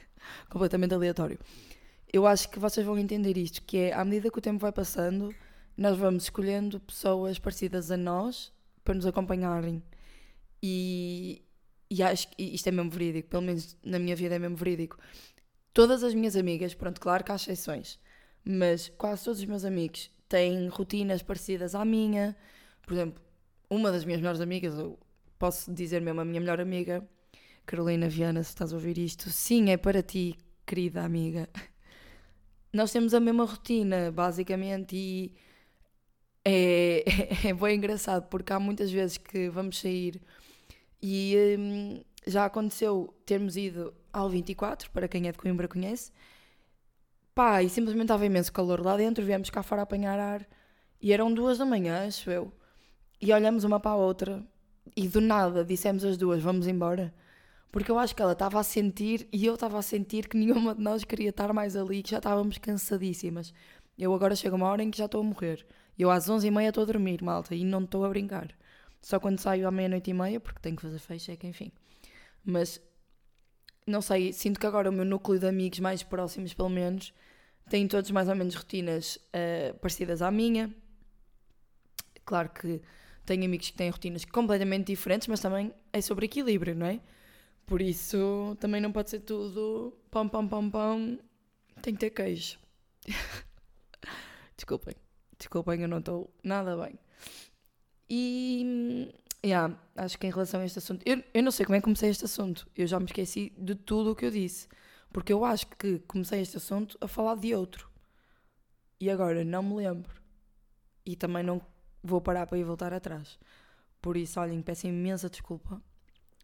completamente 0.48 0.94
aleatório. 0.94 1.38
Eu 2.12 2.26
acho 2.26 2.48
que 2.48 2.58
vocês 2.58 2.86
vão 2.86 2.98
entender 2.98 3.36
isto, 3.36 3.62
que 3.62 3.76
é 3.78 3.92
à 3.92 4.04
medida 4.04 4.30
que 4.30 4.38
o 4.38 4.42
tempo 4.42 4.58
vai 4.58 4.72
passando, 4.72 5.34
nós 5.76 5.98
vamos 5.98 6.24
escolhendo 6.24 6.80
pessoas 6.80 7.38
parecidas 7.38 7.90
a 7.90 7.96
nós 7.96 8.52
para 8.84 8.94
nos 8.94 9.06
acompanharem. 9.06 9.82
E, 10.62 11.42
e 11.90 12.02
acho 12.02 12.28
que 12.28 12.42
isto 12.42 12.66
é 12.68 12.72
mesmo 12.72 12.90
verídico, 12.90 13.28
pelo 13.28 13.42
menos 13.42 13.76
na 13.84 13.98
minha 13.98 14.16
vida 14.16 14.34
é 14.34 14.38
mesmo 14.38 14.56
verídico 14.56 14.98
todas 15.76 16.02
as 16.02 16.14
minhas 16.14 16.34
amigas, 16.36 16.72
pronto, 16.72 16.98
claro 16.98 17.22
que 17.22 17.30
há 17.30 17.34
exceções, 17.34 17.98
mas 18.42 18.88
quase 18.96 19.24
todos 19.24 19.40
os 19.40 19.44
meus 19.44 19.62
amigos 19.62 20.10
têm 20.26 20.68
rotinas 20.68 21.22
parecidas 21.22 21.74
à 21.74 21.84
minha. 21.84 22.34
Por 22.86 22.94
exemplo, 22.94 23.20
uma 23.68 23.90
das 23.90 24.04
minhas 24.04 24.20
melhores 24.20 24.40
amigas, 24.40 24.78
eu 24.78 24.96
posso 25.38 25.72
dizer 25.74 26.00
mesmo 26.00 26.20
a 26.20 26.24
minha 26.24 26.40
melhor 26.40 26.60
amiga, 26.60 27.06
Carolina 27.66 28.08
Viana, 28.08 28.42
se 28.44 28.50
estás 28.50 28.72
a 28.72 28.76
ouvir 28.76 28.96
isto, 28.96 29.28
sim, 29.28 29.70
é 29.70 29.76
para 29.76 30.04
ti, 30.04 30.38
querida 30.64 31.02
amiga. 31.02 31.48
Nós 32.72 32.92
temos 32.92 33.12
a 33.12 33.18
mesma 33.18 33.44
rotina, 33.44 34.12
basicamente, 34.12 34.94
e 34.94 35.32
é, 36.44 37.04
é, 37.48 37.52
bem 37.52 37.76
engraçado 37.76 38.28
porque 38.28 38.52
há 38.52 38.60
muitas 38.60 38.92
vezes 38.92 39.18
que 39.18 39.48
vamos 39.50 39.80
sair 39.80 40.22
e 41.02 41.56
hum, 41.58 42.04
já 42.24 42.44
aconteceu 42.44 43.12
termos 43.26 43.56
ido 43.56 43.92
ao 44.12 44.30
24, 44.30 44.92
para 44.92 45.08
quem 45.08 45.26
é 45.26 45.32
de 45.32 45.38
Coimbra 45.38 45.66
conhece. 45.66 46.12
Pá, 47.34 47.62
e 47.64 47.68
simplesmente 47.68 48.04
estava 48.04 48.24
imenso 48.24 48.52
calor 48.52 48.80
lá 48.80 48.96
dentro, 48.96 49.24
viemos 49.24 49.50
cá 49.50 49.62
fora 49.64 49.82
apanhar 49.82 50.18
ar 50.20 50.46
e 51.00 51.12
eram 51.12 51.34
duas 51.34 51.58
da 51.58 51.66
manhã, 51.66 52.06
acho 52.06 52.30
eu. 52.30 52.52
E 53.20 53.32
olhamos 53.32 53.64
uma 53.64 53.80
para 53.80 53.92
a 53.92 53.96
outra 53.96 54.44
e 54.94 55.08
do 55.08 55.20
nada 55.20 55.64
dissemos 55.64 56.04
as 56.04 56.16
duas, 56.16 56.42
vamos 56.42 56.66
embora. 56.66 57.14
Porque 57.72 57.90
eu 57.90 57.98
acho 57.98 58.14
que 58.14 58.22
ela 58.22 58.32
estava 58.32 58.60
a 58.60 58.62
sentir 58.62 59.28
e 59.32 59.44
eu 59.44 59.54
estava 59.54 59.78
a 59.78 59.82
sentir 59.82 60.28
que 60.28 60.36
nenhuma 60.36 60.74
de 60.74 60.82
nós 60.82 61.04
queria 61.04 61.30
estar 61.30 61.52
mais 61.52 61.76
ali, 61.76 62.02
que 62.02 62.10
já 62.10 62.18
estávamos 62.18 62.58
cansadíssimas. 62.58 63.52
Eu 63.98 64.14
agora 64.14 64.36
chego 64.36 64.54
a 64.54 64.58
uma 64.58 64.68
hora 64.68 64.82
em 64.82 64.90
que 64.90 64.98
já 64.98 65.06
estou 65.06 65.20
a 65.20 65.24
morrer. 65.24 65.66
Eu 65.98 66.10
às 66.10 66.28
11h30 66.28 66.68
estou 66.68 66.82
a 66.82 66.86
dormir, 66.86 67.22
malta, 67.22 67.54
e 67.54 67.64
não 67.64 67.84
estou 67.84 68.04
a 68.04 68.08
brincar. 68.08 68.48
Só 69.00 69.18
quando 69.18 69.38
saio 69.38 69.66
à 69.66 69.70
meia-noite 69.70 70.10
e 70.10 70.14
meia, 70.14 70.40
porque 70.40 70.60
tenho 70.60 70.76
que 70.76 70.82
fazer 70.82 70.98
fecha, 70.98 71.36
que 71.36 71.46
enfim. 71.46 71.72
Mas, 72.44 72.80
não 73.86 74.02
sei, 74.02 74.32
sinto 74.32 74.60
que 74.60 74.66
agora 74.66 74.90
o 74.90 74.92
meu 74.92 75.04
núcleo 75.04 75.38
de 75.38 75.46
amigos 75.46 75.80
mais 75.80 76.02
próximos, 76.02 76.52
pelo 76.52 76.68
menos, 76.68 77.12
têm 77.68 77.88
todos 77.88 78.10
mais 78.10 78.28
ou 78.28 78.34
menos 78.34 78.54
rotinas 78.54 79.16
uh, 79.16 79.74
parecidas 79.78 80.22
à 80.22 80.30
minha. 80.30 80.74
Claro 82.24 82.50
que 82.50 82.80
tenho 83.26 83.44
amigos 83.44 83.70
que 83.70 83.76
têm 83.76 83.90
rotinas 83.90 84.24
completamente 84.24 84.86
diferentes, 84.86 85.28
mas 85.28 85.40
também 85.40 85.74
é 85.92 86.00
sobre 86.00 86.26
equilíbrio, 86.26 86.74
não 86.74 86.86
é? 86.86 87.00
Por 87.66 87.82
isso, 87.82 88.56
também 88.60 88.80
não 88.80 88.92
pode 88.92 89.10
ser 89.10 89.20
tudo 89.20 89.92
pão, 90.10 90.28
pão, 90.28 90.46
pão, 90.46 90.70
pão. 90.70 91.18
Tem 91.82 91.92
que 91.92 92.00
ter 92.00 92.10
queijo. 92.10 92.58
Desculpem. 94.56 94.94
Desculpem, 95.36 95.82
eu 95.82 95.88
não 95.88 95.98
estou 95.98 96.32
nada 96.42 96.76
bem. 96.76 96.98
E. 98.08 99.12
Yeah, 99.44 99.78
acho 99.96 100.18
que 100.18 100.26
em 100.26 100.30
relação 100.30 100.60
a 100.60 100.64
este 100.64 100.78
assunto. 100.78 101.02
Eu, 101.04 101.22
eu 101.34 101.42
não 101.42 101.50
sei 101.50 101.66
como 101.66 101.76
é 101.76 101.80
que 101.80 101.84
comecei 101.84 102.08
este 102.08 102.24
assunto. 102.24 102.66
Eu 102.74 102.86
já 102.86 102.98
me 102.98 103.06
esqueci 103.06 103.52
de 103.58 103.74
tudo 103.74 104.12
o 104.12 104.16
que 104.16 104.26
eu 104.26 104.30
disse. 104.30 104.68
Porque 105.12 105.32
eu 105.32 105.44
acho 105.44 105.66
que 105.66 105.98
comecei 106.00 106.40
este 106.40 106.56
assunto 106.56 106.96
a 107.00 107.08
falar 107.08 107.34
de 107.36 107.54
outro. 107.54 107.90
E 109.00 109.10
agora 109.10 109.44
não 109.44 109.62
me 109.62 109.74
lembro. 109.74 110.20
E 111.04 111.16
também 111.16 111.42
não 111.42 111.60
vou 112.02 112.20
parar 112.20 112.46
para 112.46 112.58
ir 112.58 112.64
voltar 112.64 112.92
atrás. 112.92 113.38
Por 114.00 114.16
isso, 114.16 114.38
olhem, 114.40 114.62
peço 114.62 114.86
imensa 114.86 115.28
desculpa. 115.28 115.82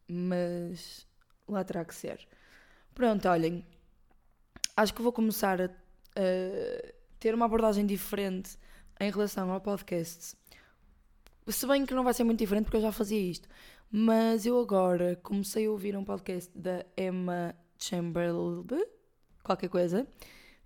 Mas 0.09 1.07
lá 1.49 1.62
terá 1.65 1.85
que 1.85 1.95
ser. 1.95 2.27
Pronto, 2.95 3.29
olhem. 3.29 3.65
Acho 4.77 4.95
que 4.95 5.03
vou 5.03 5.12
começar 5.12 5.61
a, 5.61 5.67
a 5.67 6.93
ter 7.19 7.35
uma 7.35 7.45
abordagem 7.45 7.87
diferente 7.87 8.59
em 9.01 9.11
relação 9.11 9.51
ao 9.51 9.61
podcast. 9.61 10.37
Se 11.49 11.67
bem 11.67 11.85
que 11.85 11.95
não 11.95 12.05
vai 12.05 12.15
ser 12.15 12.25
muito 12.25 12.38
diferente 12.38 12.65
porque 12.65 12.77
eu 12.77 12.83
já 12.83 12.93
fazia 12.93 13.21
isto. 13.21 13.49
Mas 13.91 14.47
eu 14.47 14.59
agora 14.59 15.17
comecei 15.23 15.67
a 15.67 15.71
ouvir 15.71 15.95
um 15.97 16.05
podcast 16.05 16.51
da 16.59 16.85
Emma 16.97 17.55
Chamberlain, 17.79 18.65
qualquer 19.43 19.69
coisa. 19.69 20.07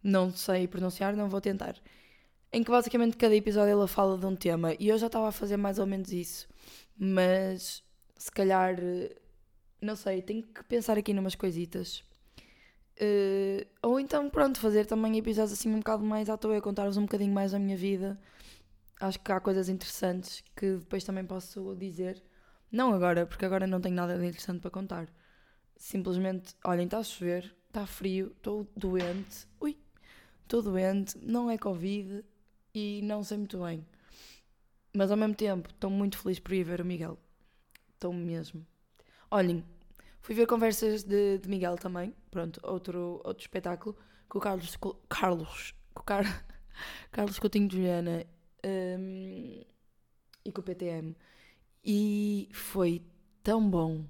Não 0.03 0.31
sei 0.31 0.69
pronunciar, 0.69 1.17
não 1.17 1.29
vou 1.29 1.41
tentar. 1.41 1.75
Em 2.53 2.63
que 2.63 2.71
basicamente 2.71 3.17
cada 3.17 3.35
episódio 3.35 3.73
ela 3.73 3.89
fala 3.89 4.17
de 4.17 4.27
um 4.27 4.35
tema. 4.35 4.75
E 4.79 4.89
eu 4.89 4.99
já 4.99 5.07
estava 5.07 5.29
a 5.29 5.33
fazer 5.33 5.57
mais 5.57 5.79
ou 5.79 5.87
menos 5.87 6.13
isso. 6.13 6.49
Mas 6.97 7.83
se 8.17 8.31
calhar, 8.31 8.77
não 9.81 9.97
sei, 9.97 10.23
tenho 10.23 10.43
que 10.43 10.65
pensar 10.65 10.97
aqui 10.97 11.13
numas 11.13 11.35
coisitas. 11.35 12.03
Uh, 12.99 13.67
ou 13.83 14.01
então, 14.01 14.31
pronto, 14.31 14.59
fazer 14.59 14.87
também 14.87 15.19
episódios 15.19 15.53
assim 15.53 15.71
um 15.71 15.79
bocado 15.79 16.03
mais 16.03 16.31
à 16.31 16.37
toa, 16.37 16.61
contar-vos 16.63 16.97
um 16.97 17.03
bocadinho 17.03 17.33
mais 17.33 17.53
da 17.53 17.59
minha 17.59 17.77
vida. 17.77 18.19
Acho 18.99 19.21
que 19.21 19.31
há 19.31 19.39
coisas 19.39 19.69
interessantes 19.69 20.43
que 20.57 20.77
depois 20.77 21.05
também 21.05 21.25
posso 21.25 21.75
dizer. 21.77 22.23
Não 22.73 22.95
agora, 22.95 23.27
porque 23.27 23.45
agora 23.45 23.67
não 23.67 23.81
tenho 23.81 23.95
nada 23.95 24.19
de 24.19 24.27
interessante 24.27 24.61
para 24.61 24.71
contar. 24.71 25.09
Simplesmente, 25.77 26.55
olhem, 26.65 26.87
está 26.87 26.99
a 26.99 27.03
chover, 27.03 27.55
está 27.69 27.87
frio, 27.87 28.33
estou 28.35 28.67
doente. 28.75 29.47
Ui, 29.61 29.77
estou 30.43 30.63
doente, 30.63 31.19
não 31.19 31.51
é 31.51 31.59
Covid 31.59 32.25
e 32.77 33.01
não 33.03 33.25
sei 33.25 33.39
muito 33.39 33.59
bem. 33.65 33.85
Mas 34.95 35.11
ao 35.11 35.17
mesmo 35.17 35.35
tempo, 35.35 35.69
estou 35.71 35.91
muito 35.91 36.19
feliz 36.19 36.39
por 36.39 36.53
ir 36.53 36.63
ver 36.63 36.81
o 36.81 36.85
Miguel. 36.85 37.19
Estou 37.95 38.13
mesmo. 38.13 38.67
Olhem, 39.31 39.65
Fui 40.27 40.35
ver 40.35 40.49
conversas 40.49 41.05
de, 41.05 41.39
de 41.39 41.49
Miguel 41.49 41.77
também, 41.77 42.13
pronto, 42.33 42.61
outro, 42.65 43.21
outro 43.23 43.43
espetáculo, 43.45 43.97
com 44.29 44.39
o 44.39 44.41
Carlos, 44.41 44.75
com, 44.75 44.93
Carlos, 45.09 45.73
com 45.95 46.01
o 46.01 46.05
Car, 46.05 46.45
Carlos 47.13 47.39
Coutinho 47.39 47.69
de 47.69 47.77
Juliana 47.77 48.27
um, 48.99 49.63
e 50.45 50.51
com 50.51 50.61
o 50.61 50.65
PTM. 50.65 51.17
E 51.85 52.49
foi 52.53 53.05
tão 53.41 53.71
bom, 53.71 54.05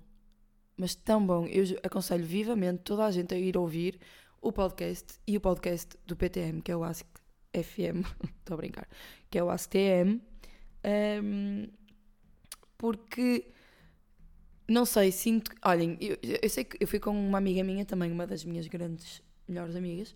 mas 0.75 0.95
tão 0.95 1.27
bom. 1.27 1.47
Eu 1.49 1.65
aconselho 1.83 2.25
vivamente 2.25 2.79
toda 2.79 3.05
a 3.05 3.11
gente 3.11 3.35
a 3.35 3.39
ir 3.39 3.55
ouvir 3.59 4.01
o 4.41 4.51
podcast 4.51 5.19
e 5.27 5.37
o 5.37 5.41
podcast 5.43 5.99
do 6.07 6.17
PTM, 6.17 6.63
que 6.63 6.73
é 6.73 6.77
o 6.79 6.83
Ask 6.83 7.26
FM, 7.63 8.03
estou 8.41 8.55
a 8.55 8.57
brincar, 8.57 8.89
que 9.31 9.39
é 9.39 9.43
o 9.43 9.51
Ask 9.51 9.71
TM, 9.71 10.21
um, 11.23 11.69
porque 12.79 13.47
não 14.69 14.85
sei, 14.85 15.13
sinto. 15.13 15.53
Olhem, 15.65 15.97
eu, 16.01 16.19
eu 16.43 16.49
sei 16.49 16.65
que 16.65 16.77
eu 16.83 16.89
fui 16.89 16.99
com 16.99 17.11
uma 17.11 17.39
amiga 17.39 17.63
minha 17.63 17.85
também, 17.85 18.11
uma 18.11 18.27
das 18.27 18.45
minhas 18.45 18.67
grandes, 18.67 19.23
melhores 19.47 19.77
amigas, 19.77 20.15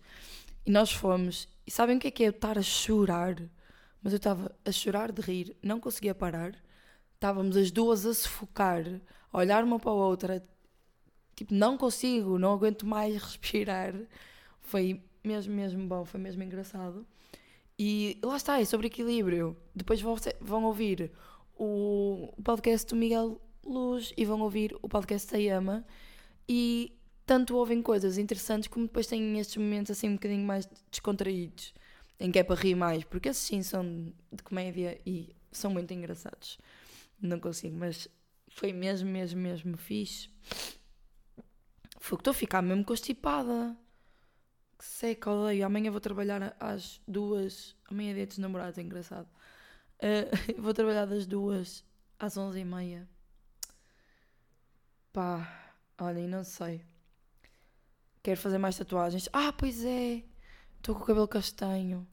e 0.65 0.71
nós 0.71 0.91
fomos. 0.91 1.47
E 1.65 1.71
sabem 1.71 1.97
o 1.97 1.99
que 1.99 2.07
é 2.07 2.11
que 2.11 2.23
é 2.23 2.27
eu 2.27 2.31
estar 2.31 2.57
a 2.57 2.61
chorar? 2.61 3.35
Mas 4.03 4.13
eu 4.13 4.17
estava 4.17 4.53
a 4.65 4.71
chorar 4.71 5.11
de 5.11 5.21
rir, 5.21 5.55
não 5.61 5.79
conseguia 5.79 6.13
parar. 6.13 6.55
Estávamos 7.15 7.55
as 7.55 7.71
duas 7.71 8.05
a 8.05 8.13
sufocar, 8.13 8.83
a 9.31 9.37
olhar 9.37 9.63
uma 9.63 9.79
para 9.79 9.91
a 9.91 9.93
outra, 9.93 10.43
tipo, 11.35 11.53
não 11.53 11.77
consigo, 11.77 12.39
não 12.39 12.53
aguento 12.53 12.85
mais 12.85 13.15
respirar. 13.21 13.93
Foi 14.61 15.01
mesmo, 15.23 15.53
mesmo 15.53 15.87
bom, 15.87 16.03
foi 16.03 16.19
mesmo 16.19 16.43
engraçado. 16.43 17.05
E 17.83 18.19
lá 18.23 18.37
está, 18.37 18.61
é 18.61 18.65
sobre 18.65 18.85
equilíbrio. 18.85 19.57
Depois 19.73 19.99
vão, 19.99 20.15
vão 20.39 20.65
ouvir 20.65 21.11
o 21.55 22.31
podcast 22.43 22.87
do 22.87 22.95
Miguel 22.95 23.41
luz 23.65 24.13
e 24.15 24.23
vão 24.23 24.39
ouvir 24.41 24.77
o 24.83 24.87
podcast 24.87 25.31
da 25.31 25.39
Yama 25.39 25.83
e 26.47 26.95
tanto 27.25 27.55
ouvem 27.55 27.81
coisas 27.81 28.19
interessantes 28.19 28.67
como 28.67 28.85
depois 28.85 29.07
têm 29.07 29.39
estes 29.39 29.57
momentos 29.57 29.89
assim 29.89 30.09
um 30.09 30.13
bocadinho 30.13 30.45
mais 30.45 30.69
descontraídos 30.91 31.73
em 32.19 32.31
que 32.31 32.37
é 32.37 32.43
para 32.43 32.55
rir 32.55 32.75
mais, 32.75 33.03
porque 33.03 33.29
esses 33.29 33.41
sim 33.41 33.63
são 33.63 34.13
de 34.31 34.43
comédia 34.43 35.01
e 35.03 35.35
são 35.51 35.71
muito 35.71 35.91
engraçados. 35.91 36.59
Não 37.19 37.39
consigo, 37.39 37.75
mas 37.75 38.07
foi 38.47 38.71
mesmo, 38.71 39.09
mesmo, 39.09 39.41
mesmo 39.41 39.75
fixe. 39.75 40.29
Foi 41.99 42.15
que 42.15 42.21
estou 42.21 42.29
a 42.29 42.35
ficar 42.35 42.61
mesmo 42.61 42.85
constipada. 42.85 43.75
Seca, 45.01 45.31
odeio. 45.31 45.65
Amanhã 45.65 45.89
vou 45.89 45.99
trabalhar 45.99 46.55
às 46.59 47.01
duas. 47.07 47.75
Amanhã 47.89 48.11
é 48.11 48.13
dia 48.13 48.27
dos 48.27 48.37
namorados, 48.37 48.77
é 48.77 48.83
engraçado. 48.83 49.27
Uh, 49.97 50.61
vou 50.61 50.75
trabalhar 50.75 51.07
das 51.07 51.25
duas 51.25 51.83
às 52.19 52.37
onze 52.37 52.59
e 52.59 52.65
meia. 52.65 53.09
Pá, 55.11 55.73
olhem, 55.99 56.27
não 56.27 56.43
sei. 56.43 56.85
Quero 58.21 58.39
fazer 58.39 58.59
mais 58.59 58.77
tatuagens. 58.77 59.27
Ah, 59.33 59.51
pois 59.51 59.83
é! 59.83 60.23
Estou 60.77 60.93
com 60.93 61.01
o 61.01 61.07
cabelo 61.07 61.27
castanho. 61.27 62.07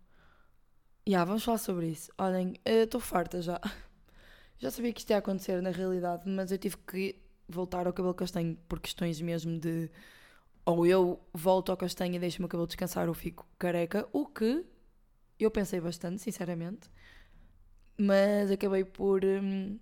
Ya, 1.07 1.11
yeah, 1.11 1.25
vamos 1.27 1.45
falar 1.45 1.59
sobre 1.59 1.89
isso. 1.89 2.11
Olhem, 2.17 2.55
estou 2.65 3.03
farta 3.03 3.43
já. 3.43 3.61
Já 4.57 4.71
sabia 4.71 4.95
que 4.95 5.01
isto 5.01 5.11
ia 5.11 5.19
acontecer 5.19 5.61
na 5.61 5.71
realidade, 5.71 6.27
mas 6.27 6.51
eu 6.51 6.57
tive 6.57 6.79
que 6.79 7.21
voltar 7.47 7.87
ao 7.87 7.93
cabelo 7.93 8.15
castanho 8.15 8.57
por 8.67 8.81
questões 8.81 9.21
mesmo 9.21 9.61
de. 9.61 9.91
Ou 10.69 10.87
eu 10.87 11.19
volto 11.33 11.71
ao 11.71 11.79
castanho 11.79 12.17
e 12.17 12.19
deixo 12.19 12.41
o 12.41 12.43
meu 12.43 12.49
cabelo 12.51 12.67
descansar 12.67 13.09
ou 13.09 13.15
fico 13.15 13.49
careca, 13.59 14.07
o 14.13 14.27
que 14.27 14.67
eu 15.41 15.51
pensei 15.51 15.81
bastante, 15.81 16.21
sinceramente. 16.21 16.91
Mas 17.97 18.51
acabei 18.51 18.85
por. 18.85 19.25
Hum, 19.25 19.79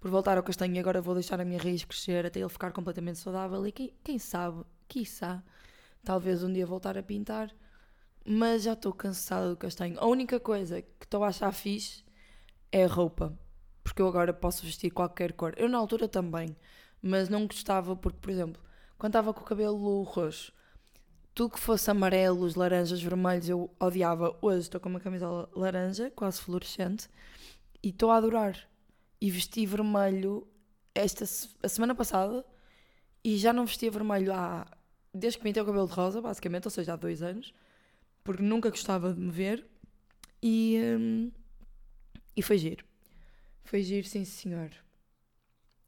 por 0.00 0.10
voltar 0.10 0.36
ao 0.36 0.42
castanho 0.42 0.74
e 0.74 0.80
agora 0.80 1.00
vou 1.00 1.14
deixar 1.14 1.40
a 1.40 1.44
minha 1.44 1.60
raiz 1.60 1.84
crescer 1.84 2.26
até 2.26 2.40
ele 2.40 2.48
ficar 2.48 2.72
completamente 2.72 3.20
saudável 3.20 3.64
e 3.68 3.70
quem, 3.70 3.94
quem 4.02 4.18
sabe, 4.18 4.64
quiçá, 4.88 5.44
talvez 6.02 6.42
um 6.42 6.52
dia 6.52 6.66
voltar 6.66 6.98
a 6.98 7.04
pintar. 7.04 7.54
Mas 8.24 8.64
já 8.64 8.72
estou 8.72 8.92
cansada 8.92 9.48
do 9.48 9.56
castanho. 9.56 9.96
A 10.00 10.06
única 10.06 10.40
coisa 10.40 10.82
que 10.82 11.04
estou 11.04 11.22
a 11.22 11.28
achar 11.28 11.52
fixe 11.52 12.04
é 12.72 12.82
a 12.82 12.88
roupa. 12.88 13.38
Porque 13.84 14.02
eu 14.02 14.08
agora 14.08 14.34
posso 14.34 14.66
vestir 14.66 14.90
qualquer 14.90 15.34
cor. 15.34 15.54
Eu 15.56 15.68
na 15.68 15.78
altura 15.78 16.08
também. 16.08 16.56
Mas 17.00 17.28
não 17.28 17.46
gostava 17.46 17.94
porque, 17.94 18.18
por 18.20 18.30
exemplo, 18.30 18.65
quando 18.98 19.10
estava 19.10 19.32
com 19.34 19.40
o 19.40 19.44
cabelo 19.44 20.02
roxo, 20.02 20.52
tudo 21.34 21.54
que 21.54 21.60
fosse 21.60 21.90
amarelos, 21.90 22.54
laranjas, 22.54 23.02
vermelhos, 23.02 23.48
eu 23.48 23.70
odiava. 23.78 24.36
Hoje 24.40 24.60
estou 24.60 24.80
com 24.80 24.88
uma 24.88 25.00
camisola 25.00 25.50
laranja, 25.54 26.10
quase 26.16 26.40
fluorescente, 26.40 27.08
e 27.82 27.90
estou 27.90 28.10
a 28.10 28.16
adorar 28.16 28.56
e 29.20 29.30
vesti 29.30 29.66
vermelho 29.66 30.46
esta 30.94 31.24
a 31.62 31.68
semana 31.68 31.94
passada 31.94 32.44
e 33.22 33.36
já 33.36 33.52
não 33.52 33.66
vestia 33.66 33.90
vermelho 33.90 34.32
há 34.32 34.66
desde 35.12 35.38
que 35.38 35.44
pintei 35.44 35.62
o 35.62 35.66
cabelo 35.66 35.86
de 35.86 35.92
rosa, 35.92 36.20
basicamente, 36.20 36.66
ou 36.66 36.70
seja, 36.70 36.92
há 36.92 36.96
dois 36.96 37.22
anos, 37.22 37.52
porque 38.22 38.42
nunca 38.42 38.70
gostava 38.70 39.12
de 39.12 39.20
me 39.20 39.30
ver 39.30 39.66
e, 40.42 40.78
um, 40.98 41.30
e 42.36 42.42
foi 42.42 42.58
giro. 42.58 42.84
Foi 43.64 43.82
giro, 43.82 44.06
sim 44.06 44.24
senhor. 44.24 44.70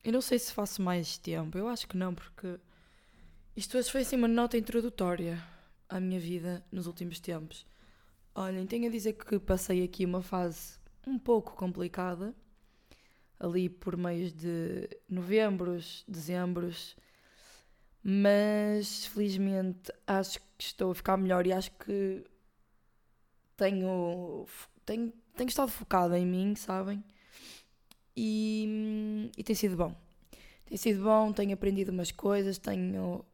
Eu 0.03 0.13
não 0.13 0.21
sei 0.21 0.39
se 0.39 0.53
faço 0.53 0.83
mais 0.83 1.19
tempo, 1.19 1.57
eu 1.57 1.69
acho 1.69 1.87
que 1.87 1.97
não, 1.97 2.15
porque 2.15 2.59
isto 3.59 3.77
hoje 3.77 3.91
foi 3.91 4.03
assim 4.03 4.15
uma 4.15 4.29
nota 4.29 4.57
introdutória 4.57 5.45
à 5.89 5.99
minha 5.99 6.21
vida 6.21 6.65
nos 6.71 6.87
últimos 6.87 7.19
tempos. 7.19 7.67
Olhem, 8.33 8.65
tenho 8.69 8.87
a 8.87 8.89
dizer 8.89 9.15
que 9.15 9.37
passei 9.37 9.83
aqui 9.83 10.05
uma 10.05 10.23
fase 10.23 10.79
um 11.05 11.19
pouco 11.19 11.57
complicada 11.57 12.33
ali 13.41 13.69
por 13.69 13.97
meios 13.97 14.33
de 14.33 14.89
novembros, 15.09 16.05
dezembros, 16.07 16.97
mas 18.01 19.07
felizmente 19.07 19.93
acho 20.07 20.39
que 20.39 20.47
estou 20.61 20.93
a 20.93 20.95
ficar 20.95 21.17
melhor 21.17 21.45
e 21.45 21.53
acho 21.53 21.73
que 21.73 22.25
tenho, 23.57 24.47
tenho, 24.87 25.13
tenho 25.35 25.49
estado 25.49 25.73
focada 25.73 26.17
em 26.17 26.25
mim, 26.25 26.55
sabem? 26.55 27.03
E, 28.17 29.33
e 29.37 29.43
tem 29.43 29.57
sido 29.57 29.77
bom. 29.77 29.97
Tem 30.65 30.79
sido 30.79 31.03
bom, 31.03 31.33
tenho 31.33 31.55
aprendido 31.55 31.91
umas 31.91 32.13
coisas, 32.13 32.57
tenho 32.57 33.25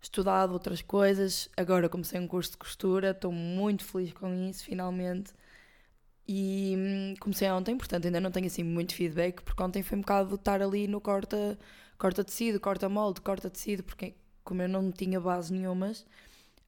estudado 0.00 0.52
outras 0.52 0.82
coisas. 0.82 1.48
Agora 1.56 1.88
comecei 1.88 2.20
um 2.20 2.26
curso 2.26 2.52
de 2.52 2.58
costura, 2.58 3.10
estou 3.10 3.32
muito 3.32 3.84
feliz 3.84 4.12
com 4.12 4.32
isso, 4.48 4.64
finalmente. 4.64 5.32
E 6.26 6.74
hum, 6.76 7.14
comecei 7.20 7.50
ontem, 7.50 7.76
portanto 7.76 8.04
ainda 8.06 8.20
não 8.20 8.30
tenho 8.30 8.46
assim 8.46 8.62
muito 8.62 8.94
feedback, 8.94 9.42
porque 9.42 9.62
ontem 9.62 9.82
foi 9.82 9.96
um 9.98 10.02
bocado 10.02 10.34
estar 10.34 10.60
ali 10.62 10.86
no 10.86 11.00
corta, 11.00 11.58
corta 11.98 12.22
tecido, 12.22 12.60
corta 12.60 12.88
molde, 12.88 13.20
corta 13.22 13.48
tecido, 13.48 13.82
porque 13.82 14.14
como 14.44 14.62
eu 14.62 14.68
não 14.68 14.92
tinha 14.92 15.20
base 15.20 15.52
nenhumas, 15.52 16.06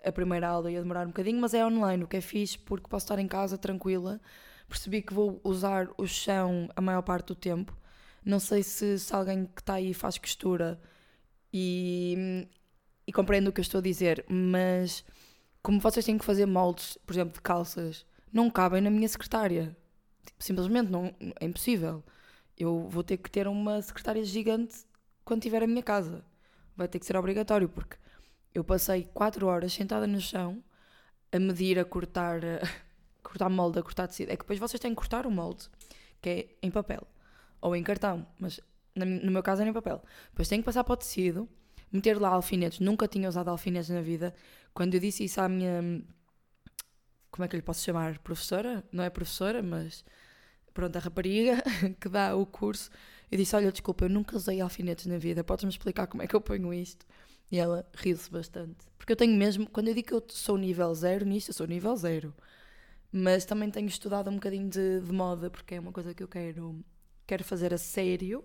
a 0.04 0.10
primeira 0.12 0.48
aula 0.48 0.70
ia 0.70 0.80
demorar 0.80 1.04
um 1.04 1.08
bocadinho, 1.08 1.40
mas 1.40 1.54
é 1.54 1.64
online, 1.64 2.04
o 2.04 2.08
que 2.08 2.16
é 2.16 2.20
fixe, 2.20 2.58
porque 2.58 2.88
posso 2.88 3.04
estar 3.04 3.18
em 3.18 3.28
casa 3.28 3.58
tranquila. 3.58 4.20
Percebi 4.68 5.02
que 5.02 5.12
vou 5.12 5.40
usar 5.44 5.88
o 5.98 6.06
chão 6.06 6.68
a 6.76 6.80
maior 6.80 7.02
parte 7.02 7.28
do 7.28 7.34
tempo. 7.34 7.76
Não 8.24 8.38
sei 8.40 8.62
se, 8.62 8.98
se 8.98 9.14
alguém 9.14 9.46
que 9.46 9.60
está 9.60 9.74
aí 9.74 9.92
faz 9.94 10.16
costura 10.18 10.80
e, 11.52 12.14
hum, 12.18 12.46
e 13.10 13.12
compreende 13.12 13.48
o 13.48 13.52
que 13.52 13.58
eu 13.58 13.62
estou 13.62 13.80
a 13.80 13.82
dizer, 13.82 14.24
mas 14.28 15.04
como 15.60 15.80
vocês 15.80 16.06
têm 16.06 16.16
que 16.16 16.24
fazer 16.24 16.46
moldes, 16.46 16.96
por 17.04 17.12
exemplo, 17.12 17.34
de 17.34 17.40
calças 17.40 18.06
não 18.32 18.48
cabem 18.48 18.80
na 18.80 18.88
minha 18.88 19.08
secretária. 19.08 19.76
Tipo, 20.24 20.44
simplesmente 20.44 20.92
não, 20.92 21.12
é 21.40 21.44
impossível. 21.44 22.04
Eu 22.56 22.86
vou 22.88 23.02
ter 23.02 23.16
que 23.16 23.28
ter 23.28 23.48
uma 23.48 23.82
secretária 23.82 24.24
gigante 24.24 24.86
quando 25.24 25.42
tiver 25.42 25.60
a 25.60 25.66
minha 25.66 25.82
casa. 25.82 26.24
Vai 26.76 26.86
ter 26.86 27.00
que 27.00 27.04
ser 27.04 27.16
obrigatório, 27.16 27.68
porque 27.68 27.96
eu 28.54 28.62
passei 28.62 29.10
4 29.12 29.44
horas 29.44 29.72
sentada 29.72 30.06
no 30.06 30.20
chão 30.20 30.62
a 31.32 31.38
medir, 31.40 31.80
a 31.80 31.84
cortar, 31.84 32.38
a 32.44 32.60
cortar 33.28 33.48
molde, 33.48 33.80
a 33.80 33.82
cortar 33.82 34.06
tecido. 34.06 34.30
É 34.30 34.36
que 34.36 34.44
depois 34.44 34.60
vocês 34.60 34.78
têm 34.78 34.92
que 34.92 34.96
cortar 34.96 35.26
o 35.26 35.32
molde, 35.32 35.68
que 36.22 36.30
é 36.30 36.48
em 36.62 36.70
papel 36.70 37.04
ou 37.60 37.74
em 37.74 37.82
cartão, 37.82 38.24
mas 38.38 38.60
no 38.94 39.32
meu 39.32 39.42
caso 39.42 39.62
era 39.62 39.70
em 39.70 39.74
papel. 39.74 40.00
Depois 40.30 40.46
tenho 40.46 40.62
que 40.62 40.66
passar 40.66 40.84
para 40.84 40.92
o 40.92 40.96
tecido, 40.96 41.48
meter 41.92 42.20
lá 42.20 42.30
alfinetes. 42.30 42.80
Nunca 42.80 43.08
tinha 43.08 43.28
usado 43.28 43.48
alfinetes 43.48 43.90
na 43.90 44.00
vida. 44.00 44.34
Quando 44.72 44.94
eu 44.94 45.00
disse 45.00 45.24
isso 45.24 45.40
à 45.40 45.48
minha 45.48 46.02
como 47.30 47.44
é 47.44 47.48
que 47.48 47.56
lhe 47.56 47.62
posso 47.62 47.84
chamar? 47.84 48.18
Professora? 48.18 48.84
Não 48.92 49.04
é 49.04 49.10
professora, 49.10 49.62
mas 49.62 50.04
pronto, 50.74 50.96
a 50.96 50.98
rapariga 50.98 51.62
que 52.00 52.08
dá 52.08 52.34
o 52.34 52.44
curso. 52.44 52.90
Eu 53.30 53.38
disse: 53.38 53.54
Olha, 53.54 53.70
desculpa, 53.70 54.04
eu 54.04 54.08
nunca 54.10 54.36
usei 54.36 54.60
alfinetes 54.60 55.06
na 55.06 55.18
vida, 55.18 55.44
podes-me 55.44 55.70
explicar 55.70 56.06
como 56.06 56.22
é 56.22 56.26
que 56.26 56.34
eu 56.34 56.40
ponho 56.40 56.74
isto? 56.74 57.06
E 57.50 57.58
ela 57.58 57.88
riu-se 57.94 58.30
bastante. 58.30 58.76
Porque 58.98 59.12
eu 59.12 59.16
tenho 59.16 59.36
mesmo, 59.36 59.68
quando 59.68 59.88
eu 59.88 59.94
digo 59.94 60.08
que 60.08 60.14
eu 60.14 60.24
sou 60.28 60.56
nível 60.56 60.94
zero 60.94 61.24
nisto, 61.24 61.48
eu 61.50 61.54
sou 61.54 61.66
nível 61.66 61.96
zero. 61.96 62.34
Mas 63.12 63.44
também 63.44 63.70
tenho 63.70 63.88
estudado 63.88 64.30
um 64.30 64.34
bocadinho 64.34 64.68
de, 64.68 65.00
de 65.00 65.12
moda, 65.12 65.50
porque 65.50 65.74
é 65.74 65.80
uma 65.80 65.92
coisa 65.92 66.14
que 66.14 66.22
eu 66.22 66.28
quero, 66.28 66.84
quero 67.26 67.42
fazer 67.44 67.74
a 67.74 67.78
sério. 67.78 68.44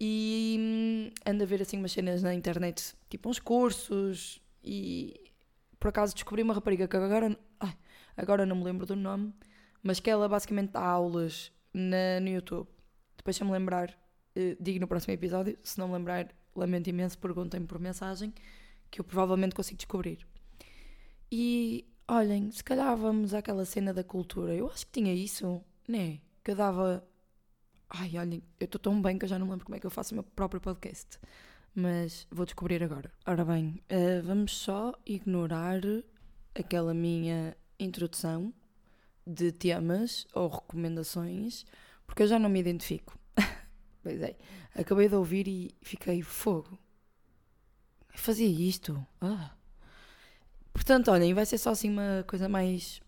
E 0.00 0.56
hum, 0.58 1.10
ando 1.26 1.42
a 1.42 1.46
ver 1.46 1.60
assim 1.60 1.76
umas 1.78 1.92
cenas 1.92 2.22
na 2.22 2.34
internet, 2.34 2.94
tipo 3.08 3.28
uns 3.28 3.38
cursos. 3.38 4.40
E 4.64 5.30
por 5.78 5.88
acaso 5.88 6.14
descobri 6.14 6.42
uma 6.42 6.54
rapariga 6.54 6.88
que 6.88 6.96
agora 6.96 7.38
Ai, 7.60 7.76
agora 8.16 8.46
não 8.46 8.56
me 8.56 8.64
lembro 8.64 8.86
do 8.86 8.96
nome, 8.96 9.34
mas 9.82 10.00
que 10.00 10.08
ela 10.08 10.28
basicamente 10.28 10.70
dá 10.72 10.82
aulas 10.82 11.52
na, 11.72 12.18
no 12.20 12.28
YouTube. 12.28 12.68
Depois, 13.16 13.36
se 13.36 13.44
me 13.44 13.50
lembrar, 13.52 13.96
eh, 14.34 14.56
digo 14.58 14.80
no 14.80 14.88
próximo 14.88 15.12
episódio. 15.12 15.58
Se 15.62 15.78
não 15.78 15.88
me 15.88 15.94
lembrar, 15.94 16.34
lamento 16.56 16.88
imenso, 16.88 17.18
perguntem-me 17.18 17.66
por 17.66 17.78
mensagem, 17.78 18.32
que 18.90 19.00
eu 19.00 19.04
provavelmente 19.04 19.54
consigo 19.54 19.76
descobrir. 19.76 20.26
E 21.30 21.86
olhem, 22.08 22.50
se 22.50 22.64
calhar 22.64 22.96
vamos 22.96 23.34
àquela 23.34 23.64
cena 23.66 23.92
da 23.92 24.02
cultura. 24.02 24.54
Eu 24.54 24.68
acho 24.70 24.86
que 24.86 24.92
tinha 24.92 25.14
isso, 25.14 25.62
né? 25.86 26.20
Que 26.42 26.52
eu 26.52 26.56
dava. 26.56 27.04
Ai, 27.90 28.16
olhem, 28.16 28.40
eu 28.60 28.66
estou 28.66 28.80
tão 28.80 29.02
bem 29.02 29.18
que 29.18 29.24
eu 29.24 29.28
já 29.28 29.38
não 29.38 29.50
lembro 29.50 29.64
como 29.64 29.74
é 29.74 29.80
que 29.80 29.86
eu 29.86 29.90
faço 29.90 30.12
o 30.12 30.14
meu 30.14 30.22
próprio 30.22 30.60
podcast. 30.60 31.18
Mas 31.74 32.26
vou 32.30 32.46
descobrir 32.46 32.82
agora. 32.84 33.12
Ora 33.26 33.44
bem, 33.44 33.82
uh, 33.90 34.22
vamos 34.22 34.56
só 34.56 34.94
ignorar 35.04 35.80
aquela 36.54 36.94
minha 36.94 37.56
introdução 37.80 38.54
de 39.26 39.50
temas 39.50 40.26
ou 40.32 40.48
recomendações, 40.48 41.64
porque 42.06 42.22
eu 42.22 42.28
já 42.28 42.38
não 42.38 42.48
me 42.48 42.60
identifico. 42.60 43.18
pois 44.02 44.22
é, 44.22 44.36
acabei 44.74 45.08
de 45.08 45.16
ouvir 45.16 45.48
e 45.48 45.74
fiquei 45.82 46.22
fogo. 46.22 46.78
Fazia 48.14 48.48
isto. 48.48 49.04
Ah. 49.20 49.52
Portanto, 50.72 51.10
olhem, 51.10 51.34
vai 51.34 51.44
ser 51.44 51.58
só 51.58 51.70
assim 51.70 51.90
uma 51.90 52.24
coisa 52.26 52.48
mais 52.48 53.00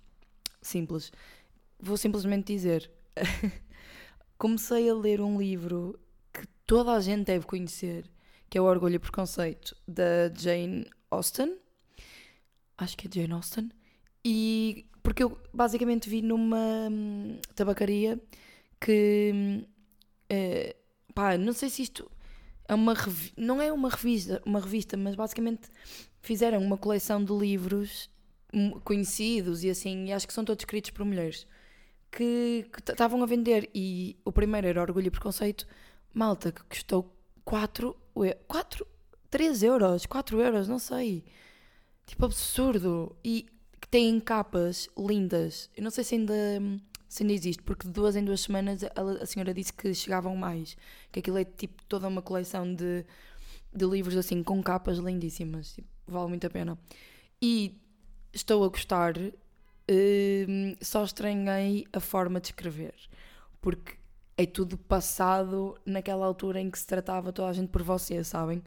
simples. 0.60 1.12
Vou 1.78 1.96
simplesmente 1.96 2.52
dizer: 2.52 2.90
comecei 4.42 4.90
a 4.90 4.94
ler 4.94 5.20
um 5.20 5.38
livro 5.38 5.96
que 6.32 6.44
toda 6.66 6.90
a 6.94 7.00
gente 7.00 7.26
deve 7.26 7.46
conhecer, 7.46 8.10
que 8.50 8.58
é 8.58 8.60
O 8.60 8.64
Orgulho 8.64 8.96
e 8.96 8.98
Preconceito, 8.98 9.76
da 9.86 10.34
Jane 10.36 10.84
Austen. 11.12 11.56
Acho 12.76 12.96
que 12.96 13.06
é 13.06 13.10
Jane 13.20 13.34
Austen, 13.34 13.70
e 14.24 14.84
porque 15.00 15.22
eu 15.22 15.38
basicamente 15.54 16.10
vi 16.10 16.22
numa 16.22 16.88
hum, 16.90 17.38
tabacaria 17.54 18.20
que 18.80 19.64
uh, 20.28 21.12
pá, 21.14 21.38
não 21.38 21.52
sei 21.52 21.70
se 21.70 21.82
isto 21.82 22.10
é 22.66 22.74
uma 22.74 22.94
não 23.36 23.62
é 23.62 23.72
uma 23.72 23.90
revista, 23.90 24.42
uma 24.44 24.58
revista, 24.58 24.96
mas 24.96 25.14
basicamente 25.14 25.68
fizeram 26.20 26.60
uma 26.60 26.76
coleção 26.76 27.24
de 27.24 27.32
livros 27.32 28.10
hum, 28.52 28.72
conhecidos 28.80 29.62
e 29.62 29.70
assim, 29.70 30.06
e 30.06 30.12
acho 30.12 30.26
que 30.26 30.34
são 30.34 30.44
todos 30.44 30.62
escritos 30.62 30.90
por 30.90 31.04
mulheres 31.04 31.46
que 32.12 32.66
estavam 32.90 33.22
a 33.22 33.26
vender 33.26 33.70
e 33.74 34.16
o 34.24 34.30
primeiro 34.30 34.68
era 34.68 34.82
Orgulho 34.82 35.06
e 35.06 35.10
Preconceito, 35.10 35.66
malta, 36.12 36.52
que 36.52 36.62
custou 36.64 37.10
4 37.44 37.96
4 38.46 38.86
3 39.30 39.62
euros, 39.62 40.04
4 40.04 40.40
euros, 40.40 40.68
não 40.68 40.78
sei. 40.78 41.24
Tipo, 42.06 42.26
absurdo. 42.26 43.16
E 43.24 43.46
que 43.80 43.88
têm 43.88 44.20
capas 44.20 44.88
lindas. 44.96 45.70
Eu 45.74 45.82
não 45.82 45.90
sei 45.90 46.04
se 46.04 46.14
ainda, 46.14 46.34
se 47.08 47.22
ainda 47.22 47.32
existe, 47.32 47.62
porque 47.62 47.86
de 47.86 47.92
duas 47.92 48.14
em 48.14 48.24
duas 48.24 48.42
semanas 48.42 48.84
a, 48.84 49.22
a 49.22 49.26
senhora 49.26 49.54
disse 49.54 49.72
que 49.72 49.94
chegavam 49.94 50.36
mais. 50.36 50.76
Que 51.10 51.20
aquilo 51.20 51.38
é 51.38 51.44
tipo 51.44 51.82
toda 51.86 52.06
uma 52.08 52.20
coleção 52.20 52.74
de, 52.74 53.04
de 53.74 53.86
livros 53.86 54.16
assim, 54.16 54.42
com 54.42 54.62
capas 54.62 54.98
lindíssimas. 54.98 55.72
Tipo, 55.72 55.88
vale 56.06 56.28
muito 56.28 56.46
a 56.46 56.50
pena. 56.50 56.78
E 57.40 57.80
estou 58.34 58.62
a 58.64 58.68
gostar. 58.68 59.14
Uh, 59.92 60.76
só 60.80 61.04
estranhei 61.04 61.86
a 61.92 62.00
forma 62.00 62.40
de 62.40 62.48
escrever. 62.48 62.94
Porque 63.60 63.96
é 64.36 64.46
tudo 64.46 64.78
passado 64.78 65.78
naquela 65.84 66.24
altura 66.24 66.60
em 66.60 66.70
que 66.70 66.78
se 66.78 66.86
tratava 66.86 67.32
toda 67.32 67.48
a 67.48 67.52
gente 67.52 67.68
por 67.68 67.82
você, 67.82 68.24
sabem? 68.24 68.62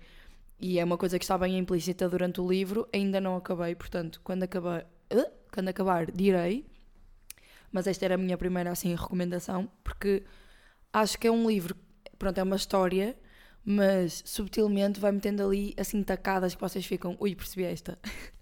e 0.60 0.80
é 0.80 0.84
uma 0.84 0.98
coisa 0.98 1.20
que 1.20 1.26
está 1.26 1.38
bem 1.38 1.58
implícita 1.58 2.08
durante 2.10 2.40
o 2.40 2.50
livro, 2.50 2.88
ainda 2.94 3.20
não 3.20 3.36
acabei, 3.36 3.76
portanto, 3.76 4.22
quando 4.24 4.44
acabar, 4.44 4.86
quando 5.52 5.70
acabar 5.70 6.12
direi. 6.12 6.66
Mas 7.72 7.88
esta 7.88 8.06
era 8.06 8.16
a 8.16 8.18
minha 8.18 8.38
primeira 8.38 8.72
assim 8.72 8.96
recomendação, 8.96 9.70
porque 9.84 10.24
acho 10.94 11.20
que 11.20 11.28
é 11.28 11.32
um 11.32 11.50
livro, 11.50 11.76
pronto, 12.18 12.38
é 12.38 12.44
uma 12.44 12.56
história, 12.56 13.18
mas 13.66 14.24
subtilmente 14.26 15.00
vai 15.00 15.12
metendo 15.12 15.44
ali 15.44 15.74
assim 15.78 16.02
tacadas 16.04 16.56
que 16.56 16.62
vocês 16.62 16.86
ficam, 16.86 17.18
ui, 17.20 17.36
percebi 17.36 17.66
esta. 17.66 18.00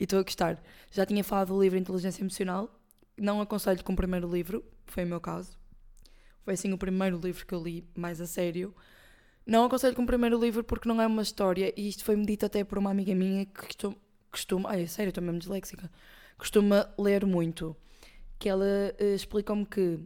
e 0.00 0.04
estou 0.04 0.18
a 0.18 0.22
gostar. 0.22 0.60
Já 0.90 1.06
tinha 1.06 1.22
falado 1.22 1.48
do 1.48 1.62
livro 1.62 1.78
Inteligência 1.78 2.22
Emocional, 2.22 2.68
não 3.16 3.40
aconselho 3.40 3.84
com 3.84 3.92
o 3.92 3.96
primeiro 3.96 4.28
livro, 4.28 4.64
foi 4.86 5.04
o 5.04 5.06
meu 5.06 5.20
caso. 5.20 5.56
Foi 6.42 6.54
assim 6.54 6.72
o 6.72 6.78
primeiro 6.78 7.20
livro 7.22 7.46
que 7.46 7.54
eu 7.54 7.62
li 7.62 7.86
mais 7.94 8.20
a 8.20 8.26
sério 8.26 8.74
não 9.46 9.64
aconselho 9.64 9.96
com 9.96 10.02
o 10.02 10.06
primeiro 10.06 10.38
livro 10.38 10.62
porque 10.62 10.88
não 10.88 11.00
é 11.00 11.06
uma 11.06 11.22
história, 11.22 11.72
e 11.76 11.88
isto 11.88 12.04
foi-me 12.04 12.24
dito 12.24 12.46
até 12.46 12.62
por 12.62 12.78
uma 12.78 12.90
amiga 12.90 13.14
minha 13.14 13.44
que 13.46 13.66
costuma. 13.66 13.96
costuma 14.30 14.70
ai, 14.70 14.86
sério, 14.86 15.10
estou 15.10 15.24
mesmo 15.24 15.40
disléxica. 15.40 15.90
Costuma 16.38 16.88
ler 16.98 17.26
muito. 17.26 17.76
Que 18.38 18.48
ela 18.48 18.64
uh, 18.64 19.14
explicou-me 19.14 19.66
que, 19.66 19.98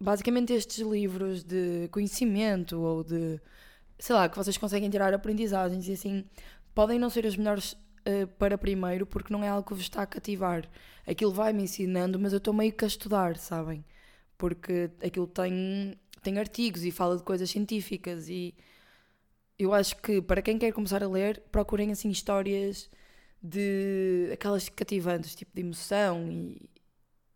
basicamente, 0.00 0.52
estes 0.52 0.78
livros 0.78 1.42
de 1.42 1.88
conhecimento 1.90 2.80
ou 2.80 3.02
de. 3.02 3.40
sei 3.98 4.14
lá, 4.14 4.28
que 4.28 4.36
vocês 4.36 4.58
conseguem 4.58 4.90
tirar 4.90 5.14
aprendizagens 5.14 5.88
e 5.88 5.92
assim, 5.92 6.24
podem 6.74 6.98
não 6.98 7.10
ser 7.10 7.26
as 7.26 7.36
melhores 7.36 7.76
uh, 8.06 8.26
para 8.38 8.58
primeiro 8.58 9.06
porque 9.06 9.32
não 9.32 9.42
é 9.44 9.48
algo 9.48 9.66
que 9.66 9.74
vos 9.74 9.82
está 9.82 10.02
a 10.02 10.06
cativar. 10.06 10.68
Aquilo 11.06 11.32
vai-me 11.32 11.62
ensinando, 11.62 12.18
mas 12.18 12.32
eu 12.32 12.38
estou 12.38 12.54
meio 12.54 12.72
que 12.72 12.84
a 12.84 12.88
estudar, 12.88 13.36
sabem? 13.36 13.84
Porque 14.38 14.90
aquilo 15.02 15.26
tem, 15.26 15.98
tem 16.22 16.38
artigos 16.38 16.84
e 16.84 16.90
fala 16.90 17.16
de 17.16 17.22
coisas 17.22 17.50
científicas 17.50 18.28
e 18.28 18.54
eu 19.58 19.72
acho 19.72 19.96
que 19.96 20.20
para 20.20 20.42
quem 20.42 20.58
quer 20.58 20.72
começar 20.72 21.02
a 21.02 21.08
ler, 21.08 21.42
procurem 21.52 21.92
assim 21.92 22.10
histórias 22.10 22.90
de 23.42 24.30
aquelas 24.32 24.68
cativantes, 24.68 25.34
tipo 25.34 25.52
de 25.54 25.60
emoção 25.60 26.30
e, 26.30 26.70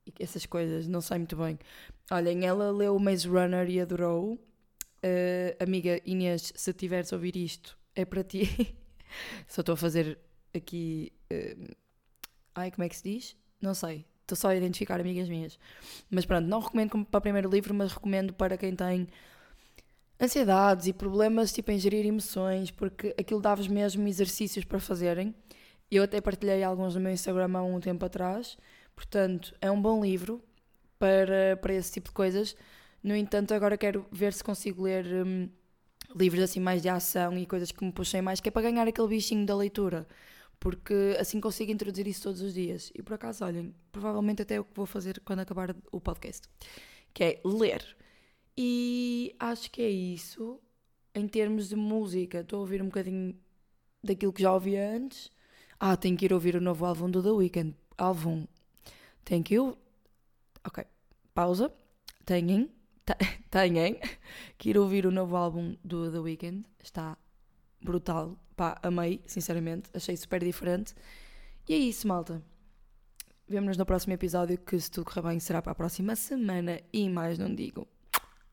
e 0.06 0.12
essas 0.20 0.46
coisas, 0.46 0.86
não 0.88 1.00
sei 1.00 1.18
muito 1.18 1.36
bem. 1.36 1.58
Olhem, 2.10 2.44
ela 2.46 2.70
leu 2.70 2.98
Maze 2.98 3.28
Runner 3.28 3.68
e 3.68 3.80
adorou. 3.80 4.34
Uh, 4.34 5.62
amiga 5.62 6.00
Inês, 6.04 6.52
se 6.56 6.72
tiveres 6.72 7.12
a 7.12 7.16
ouvir 7.16 7.36
isto, 7.36 7.78
é 7.94 8.04
para 8.04 8.24
ti. 8.24 8.76
Só 9.46 9.60
estou 9.60 9.74
a 9.74 9.76
fazer 9.76 10.18
aqui. 10.56 11.12
Uh, 11.32 11.74
ai, 12.54 12.70
como 12.70 12.84
é 12.84 12.88
que 12.88 12.96
se 12.96 13.02
diz? 13.02 13.36
Não 13.60 13.74
sei. 13.74 14.04
Estou 14.26 14.36
só 14.36 14.48
a 14.48 14.56
identificar 14.56 15.00
amigas 15.00 15.28
minhas. 15.28 15.56
Mas 16.10 16.26
pronto, 16.26 16.48
não 16.48 16.58
recomendo 16.58 16.90
como 16.90 17.04
para 17.04 17.18
o 17.18 17.20
primeiro 17.20 17.48
livro, 17.48 17.72
mas 17.72 17.92
recomendo 17.92 18.34
para 18.34 18.58
quem 18.58 18.74
tem 18.74 19.06
ansiedades 20.20 20.88
e 20.88 20.92
problemas 20.92 21.52
tipo 21.52 21.70
em 21.70 21.78
gerir 21.78 22.04
emoções, 22.04 22.70
porque 22.70 23.14
aquilo 23.18 23.40
dá-vos 23.40 23.68
mesmo 23.68 24.06
exercícios 24.08 24.64
para 24.64 24.80
fazerem. 24.80 25.32
Eu 25.88 26.02
até 26.02 26.20
partilhei 26.20 26.64
alguns 26.64 26.96
no 26.96 27.00
meu 27.00 27.12
Instagram 27.12 27.56
há 27.56 27.62
um 27.62 27.78
tempo 27.78 28.04
atrás. 28.04 28.58
Portanto, 28.96 29.54
é 29.60 29.70
um 29.70 29.80
bom 29.80 30.02
livro 30.02 30.42
para, 30.98 31.56
para 31.62 31.74
esse 31.74 31.92
tipo 31.92 32.08
de 32.08 32.14
coisas. 32.14 32.56
No 33.02 33.14
entanto, 33.14 33.54
agora 33.54 33.78
quero 33.78 34.04
ver 34.10 34.32
se 34.32 34.42
consigo 34.42 34.82
ler 34.82 35.06
hum, 35.06 35.48
livros 36.16 36.42
assim 36.42 36.58
mais 36.58 36.82
de 36.82 36.88
ação 36.88 37.38
e 37.38 37.46
coisas 37.46 37.70
que 37.70 37.84
me 37.84 37.92
puxem 37.92 38.22
mais, 38.22 38.40
que 38.40 38.48
é 38.48 38.50
para 38.50 38.62
ganhar 38.62 38.88
aquele 38.88 39.06
bichinho 39.06 39.46
da 39.46 39.54
leitura 39.54 40.06
porque 40.58 41.16
assim 41.18 41.40
consigo 41.40 41.70
introduzir 41.72 42.06
isso 42.06 42.22
todos 42.22 42.40
os 42.40 42.54
dias. 42.54 42.90
E 42.94 43.02
por 43.02 43.14
acaso, 43.14 43.44
olhem, 43.44 43.74
provavelmente 43.92 44.42
até 44.42 44.56
é 44.56 44.60
o 44.60 44.64
que 44.64 44.74
vou 44.74 44.86
fazer 44.86 45.20
quando 45.24 45.40
acabar 45.40 45.74
o 45.92 46.00
podcast, 46.00 46.48
que 47.12 47.24
é 47.24 47.40
ler. 47.44 47.96
E 48.56 49.34
acho 49.38 49.70
que 49.70 49.82
é 49.82 49.90
isso. 49.90 50.60
Em 51.14 51.26
termos 51.28 51.68
de 51.68 51.76
música, 51.76 52.40
estou 52.40 52.58
a 52.58 52.60
ouvir 52.60 52.82
um 52.82 52.86
bocadinho 52.86 53.34
daquilo 54.02 54.32
que 54.32 54.42
já 54.42 54.52
ouvi 54.52 54.76
antes. 54.76 55.30
Ah, 55.78 55.96
tenho 55.96 56.16
que 56.16 56.24
ir 56.24 56.32
ouvir 56.32 56.56
o 56.56 56.60
novo 56.60 56.84
álbum 56.84 57.10
do 57.10 57.22
The 57.22 57.30
Weeknd. 57.30 57.74
Álbum. 57.98 58.46
Tenho 59.24 59.44
ir. 59.50 59.78
Ok. 60.64 60.84
Pausa. 61.34 61.72
Tenham. 62.24 62.68
Tenham 63.50 63.96
que 64.58 64.70
ir 64.70 64.78
ouvir 64.78 65.06
o 65.06 65.10
novo 65.10 65.36
álbum 65.36 65.76
do 65.84 66.10
The 66.10 66.18
Weeknd. 66.18 66.64
Está 66.82 67.16
brutal. 67.80 68.38
Pá, 68.56 68.78
amei, 68.82 69.20
sinceramente. 69.26 69.90
Achei 69.94 70.16
super 70.16 70.42
diferente. 70.42 70.94
E 71.68 71.74
é 71.74 71.78
isso, 71.78 72.08
malta. 72.08 72.42
Vemo-nos 73.48 73.76
no 73.76 73.86
próximo 73.86 74.14
episódio, 74.14 74.58
que 74.58 74.80
se 74.80 74.90
tudo 74.90 75.04
correr 75.04 75.28
bem 75.28 75.38
será 75.38 75.62
para 75.62 75.72
a 75.72 75.74
próxima 75.74 76.16
semana. 76.16 76.80
E 76.92 77.08
mais 77.08 77.38
não 77.38 77.54
digo. 77.54 77.86